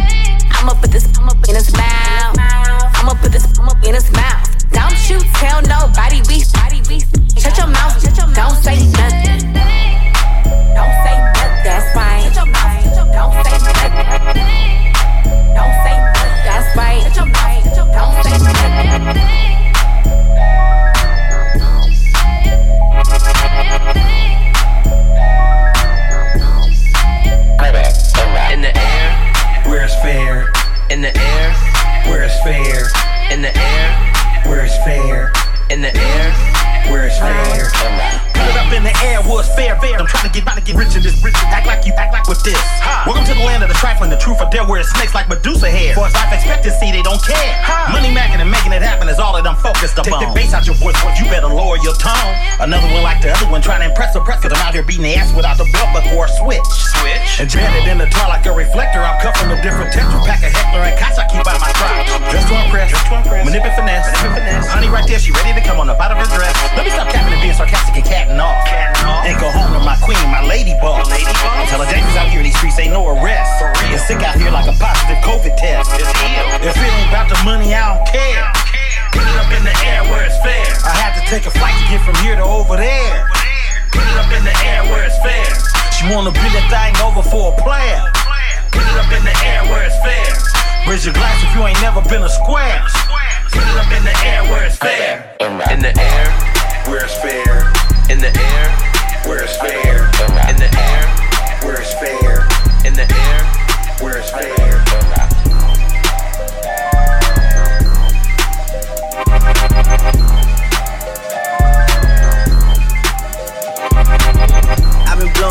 I'ma 0.51 0.73
put 0.81 0.91
this 0.91 1.07
I'ma 1.17 1.33
in 1.47 1.55
his 1.55 1.71
mouth. 1.75 2.88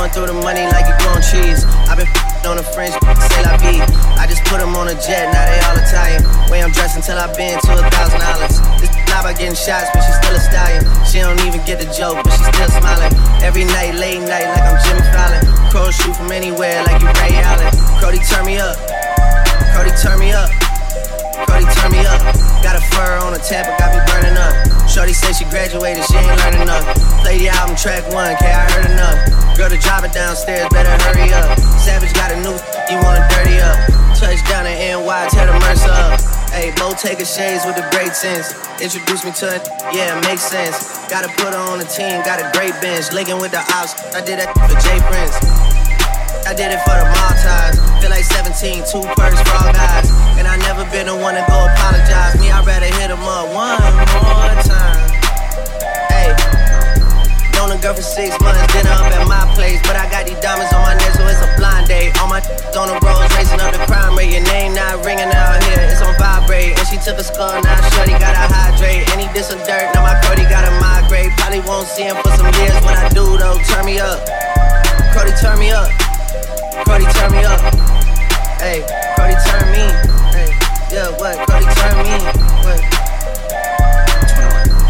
Blowing 0.08 0.28
through 0.28 0.40
the 0.40 0.44
money 0.44 0.64
like 0.72 0.88
you 0.88 0.96
blowing 1.04 1.20
cheese. 1.20 1.64
I've 1.88 1.98
been 2.00 2.08
on 2.48 2.56
the 2.56 2.64
French, 2.72 2.96
say 2.96 3.42
la 3.44 3.56
vie. 3.60 3.82
I 4.16 4.24
just 4.24 4.44
put 4.44 4.60
them 4.60 4.72
on 4.76 4.88
a 4.88 4.96
jet, 4.96 5.28
now 5.32 5.44
they 5.44 5.60
all 5.68 5.76
Italian. 5.76 6.24
Way 6.48 6.62
I'm 6.62 6.72
dressed 6.72 6.96
until 6.96 7.18
I've 7.18 7.36
been 7.36 7.60
to 7.60 7.72
a 7.76 7.84
thousand 7.92 8.20
dollars. 8.20 8.56
This 8.80 8.88
not 9.12 9.26
about 9.26 9.36
getting 9.36 9.58
shots, 9.58 9.92
but 9.92 10.00
she's 10.00 10.16
still 10.16 10.32
a 10.32 10.40
stallion. 10.40 10.82
She 11.04 11.20
don't 11.20 11.40
even 11.44 11.60
get 11.68 11.76
the 11.80 11.88
joke, 11.92 12.24
but 12.24 12.32
she's 12.32 12.48
still 12.48 12.70
smiling. 12.80 13.12
Every 13.44 13.64
night, 13.68 14.00
late 14.00 14.22
night, 14.24 14.48
like 14.48 14.64
I'm 14.64 14.78
Jimmy 14.80 15.04
Fallon. 15.12 15.44
Crows 15.68 15.92
shoot 15.92 16.16
from 16.16 16.32
anywhere, 16.32 16.84
like 16.88 17.02
you 17.04 17.12
Ray 17.20 17.36
Allen. 17.44 17.68
Cody, 18.00 18.20
turn 18.24 18.46
me 18.48 18.56
up. 18.56 18.80
Cody, 19.76 19.92
turn 20.00 20.16
me 20.20 20.32
up. 20.32 20.48
Cody, 21.44 21.68
turn 21.76 21.92
me 21.92 22.00
up. 22.08 22.22
Got 22.64 22.80
a 22.80 22.82
fur 22.96 23.20
on 23.20 23.34
a 23.36 23.40
Tampa, 23.44 23.76
got 23.76 23.92
me 23.92 24.00
burning 24.08 24.36
up. 24.40 24.56
Shorty 24.88 25.12
say 25.12 25.36
she 25.36 25.44
graduated, 25.52 26.04
she 26.08 26.16
ain't 26.16 26.32
learned 26.32 26.64
enough. 26.64 27.07
The 27.24 27.48
album 27.48 27.76
track 27.76 28.02
one, 28.12 28.34
K, 28.36 28.50
I 28.50 28.66
heard 28.72 28.90
enough. 28.90 29.56
Girl, 29.56 29.68
to 29.70 29.78
drive 29.78 30.04
it 30.04 30.12
downstairs, 30.12 30.68
better 30.70 30.90
hurry 31.04 31.32
up. 31.32 31.58
Savage 31.78 32.12
got 32.14 32.32
a 32.32 32.36
new, 32.42 32.54
you 32.90 32.98
wanna 33.02 33.22
dirty 33.30 33.58
up. 33.62 33.78
Touchdown 34.18 34.66
in 34.66 35.02
NY, 35.02 35.28
tear 35.30 35.46
the 35.46 35.54
Mercer 35.62 35.90
up. 35.90 36.20
Hey, 36.50 36.74
take 36.98 37.20
a 37.20 37.24
shades 37.24 37.64
with 37.64 37.76
the 37.76 37.86
great 37.94 38.16
sense. 38.16 38.50
Introduce 38.82 39.24
me 39.24 39.30
to 39.30 39.46
it, 39.54 39.62
yeah, 39.94 40.18
it 40.18 40.24
makes 40.26 40.42
sense. 40.42 41.06
Gotta 41.06 41.28
put 41.38 41.54
her 41.54 41.62
on 41.70 41.78
the 41.78 41.86
team, 41.86 42.18
got 42.26 42.42
a 42.42 42.50
great 42.58 42.74
bench. 42.82 43.12
Linking 43.12 43.38
with 43.38 43.52
the 43.52 43.62
ops, 43.78 43.94
I 44.14 44.20
did 44.20 44.40
that 44.42 44.50
for 44.58 44.74
Jay 44.82 44.98
Prince. 45.06 45.38
I 46.48 46.54
did 46.54 46.72
it 46.72 46.80
for 46.82 46.96
the 46.98 47.06
Maltese. 47.14 47.78
Feel 48.00 48.10
like 48.10 48.24
17, 48.24 48.82
two 48.90 49.06
perks 49.14 49.38
all 49.52 49.70
guys. 49.70 50.10
And 50.38 50.48
I 50.48 50.56
never 50.66 50.82
been 50.90 51.06
the 51.06 51.14
one 51.14 51.34
to 51.34 51.44
go 51.46 51.66
apologize. 51.70 52.40
Me, 52.40 52.50
I'd 52.50 52.66
rather 52.66 52.86
hit 52.86 53.10
him 53.10 53.22
up 53.22 53.46
one 53.54 53.78
more 53.78 54.62
time. 54.64 55.07
Known 57.68 57.76
a 57.76 57.82
girl 57.84 57.92
for 57.92 58.00
six 58.00 58.32
months, 58.40 58.64
dinner 58.72 58.96
up 58.96 59.12
at 59.12 59.28
my 59.28 59.44
place. 59.52 59.76
But 59.84 59.92
I 59.92 60.08
got 60.08 60.24
these 60.24 60.40
diamonds 60.40 60.72
on 60.72 60.80
my 60.88 60.96
neck, 60.96 61.12
so 61.12 61.20
it's 61.28 61.44
a 61.44 61.52
blind 61.60 61.84
date. 61.84 62.16
All 62.16 62.24
my 62.24 62.40
on 62.40 62.88
the 62.88 62.96
roads, 63.04 63.28
racing 63.36 63.60
up 63.60 63.76
the 63.76 63.84
crime 63.84 64.16
rate. 64.16 64.32
Your 64.32 64.40
name 64.48 64.72
not 64.72 65.04
ringing 65.04 65.28
out 65.28 65.60
here, 65.68 65.76
it's 65.84 66.00
on 66.00 66.16
vibrate. 66.16 66.72
And 66.80 66.86
she 66.88 66.96
took 66.96 67.20
a 67.20 67.24
skull, 67.24 67.60
now 67.60 67.76
shorty 67.92 68.16
gotta 68.16 68.48
hydrate. 68.48 69.04
And 69.12 69.20
he 69.20 69.28
did 69.36 69.44
dirt, 69.68 69.84
now 69.92 70.00
my 70.00 70.16
Cody 70.24 70.48
gotta 70.48 70.72
migrate. 70.80 71.28
Probably 71.36 71.60
won't 71.60 71.84
see 71.92 72.08
him 72.08 72.16
for 72.24 72.32
some 72.40 72.48
years. 72.56 72.72
When 72.80 72.96
I 72.96 73.04
do 73.12 73.36
though, 73.36 73.60
turn 73.68 73.84
me 73.84 74.00
up. 74.00 74.16
Cody, 75.12 75.36
turn 75.36 75.60
me 75.60 75.68
up. 75.68 75.92
Cody, 76.88 77.04
turn 77.20 77.36
me 77.36 77.44
up. 77.44 77.60
Hey, 78.64 78.80
Cody, 79.12 79.36
turn 79.44 79.68
me. 79.76 79.84
Hey, 80.32 80.48
yeah, 80.88 81.12
what? 81.20 81.36
Cody, 81.44 81.68
turn 81.68 82.00
me. 82.00 82.16
What? 82.64 82.97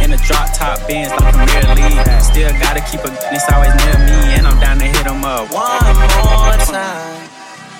In 0.08 0.16
the 0.16 0.24
drop 0.24 0.48
top 0.54 0.88
Benz 0.88 1.10
like 1.10 1.34
Premier 1.34 1.74
League. 1.76 2.22
Still 2.22 2.50
gotta 2.64 2.80
keep 2.80 3.04
a 3.04 3.12
it's 3.28 3.44
always 3.52 3.74
near 3.84 3.98
me, 4.08 4.40
and 4.40 4.46
I'm 4.46 4.58
down 4.58 4.78
to 4.78 4.86
hit 4.86 5.06
'em 5.06 5.22
up. 5.22 5.52
One 5.52 5.84
more 5.84 6.56
time. 6.64 7.28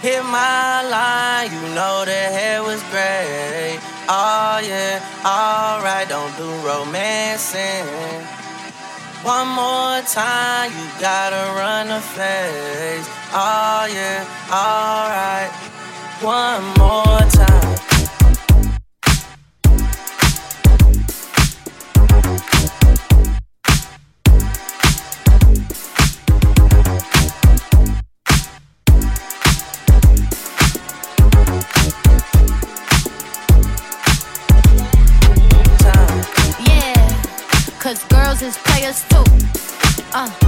Hit 0.03 0.23
my 0.27 0.85
line, 0.93 1.51
you 1.51 1.75
know 1.75 2.05
the 2.05 2.13
hair 2.37 2.63
was 2.63 2.83
great. 2.93 3.81
Oh 4.11 4.61
yeah, 4.61 5.01
alright, 5.25 6.07
don't 6.07 6.37
do 6.37 6.51
romancing. 6.69 7.89
One 9.25 9.49
more 9.49 10.03
time, 10.03 10.71
you 10.77 10.85
gotta 11.01 11.43
run 11.57 11.89
the 11.89 12.03
face. 12.13 13.09
Oh 13.33 13.89
yeah, 13.89 14.53
alright. 14.53 15.51
One 16.21 16.63
more 16.77 17.25
time. 17.41 17.98
Uh, 40.15 40.48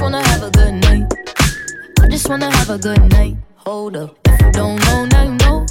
Just 0.00 0.12
wanna 0.12 0.28
have 0.28 0.42
a 0.42 0.50
good 0.50 0.74
night. 0.76 1.12
I 2.00 2.08
just 2.08 2.26
wanna 2.26 2.50
have 2.50 2.70
a 2.70 2.78
good 2.78 3.02
night. 3.10 3.36
Hold 3.56 3.96
up. 3.98 4.16
If 4.24 4.40
you 4.40 4.50
don't 4.52 4.80
know, 4.86 5.04
now 5.04 5.24
you 5.24 5.34
know. 5.44 5.66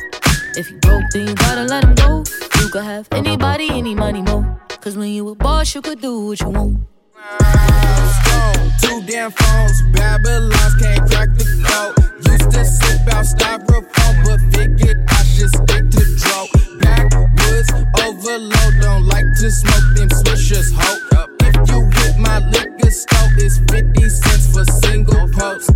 If 0.55 0.69
you 0.69 0.77
broke, 0.77 1.01
then 1.13 1.29
you 1.29 1.33
gotta 1.33 1.63
let 1.63 1.83
him 1.83 1.95
go. 1.95 2.23
You 2.61 2.69
could 2.69 2.83
have 2.83 3.07
anybody, 3.11 3.71
any 3.71 3.95
money, 3.95 4.21
more. 4.21 4.61
Cause 4.81 4.95
when 4.95 5.09
you 5.09 5.29
a 5.29 5.33
boss, 5.33 5.73
you 5.73 5.81
could 5.81 5.99
do 5.99 6.27
what 6.27 6.39
you 6.41 6.49
want. 6.49 6.77
Two 8.83 9.01
damn 9.07 9.31
phones, 9.31 9.81
Babylons 9.93 10.75
can't 10.75 11.09
crack 11.09 11.29
the 11.33 11.45
code. 11.65 11.97
Used 12.29 12.51
to 12.51 12.63
sip 12.63 13.11
out 13.11 13.25
styrofoam, 13.25 14.13
but 14.25 14.39
figured 14.53 15.05
I 15.09 15.23
should 15.23 15.49
stick 15.49 15.89
to 15.89 16.03
dro. 16.21 16.45
Backwoods 16.77 17.71
overload, 18.05 18.73
don't 18.79 19.07
like 19.07 19.25
to 19.41 19.49
smoke 19.49 19.95
them 19.95 20.09
swishers, 20.09 20.71
ho. 20.71 20.99
If 21.13 21.38
you 21.67 21.89
hit 21.89 22.17
my 22.17 22.39
liquor 22.39 22.91
store, 22.91 23.29
it's 23.37 23.59
50 23.71 24.09
cents 24.09 24.53
for 24.53 24.65
single 24.65 25.27
post. 25.29 25.71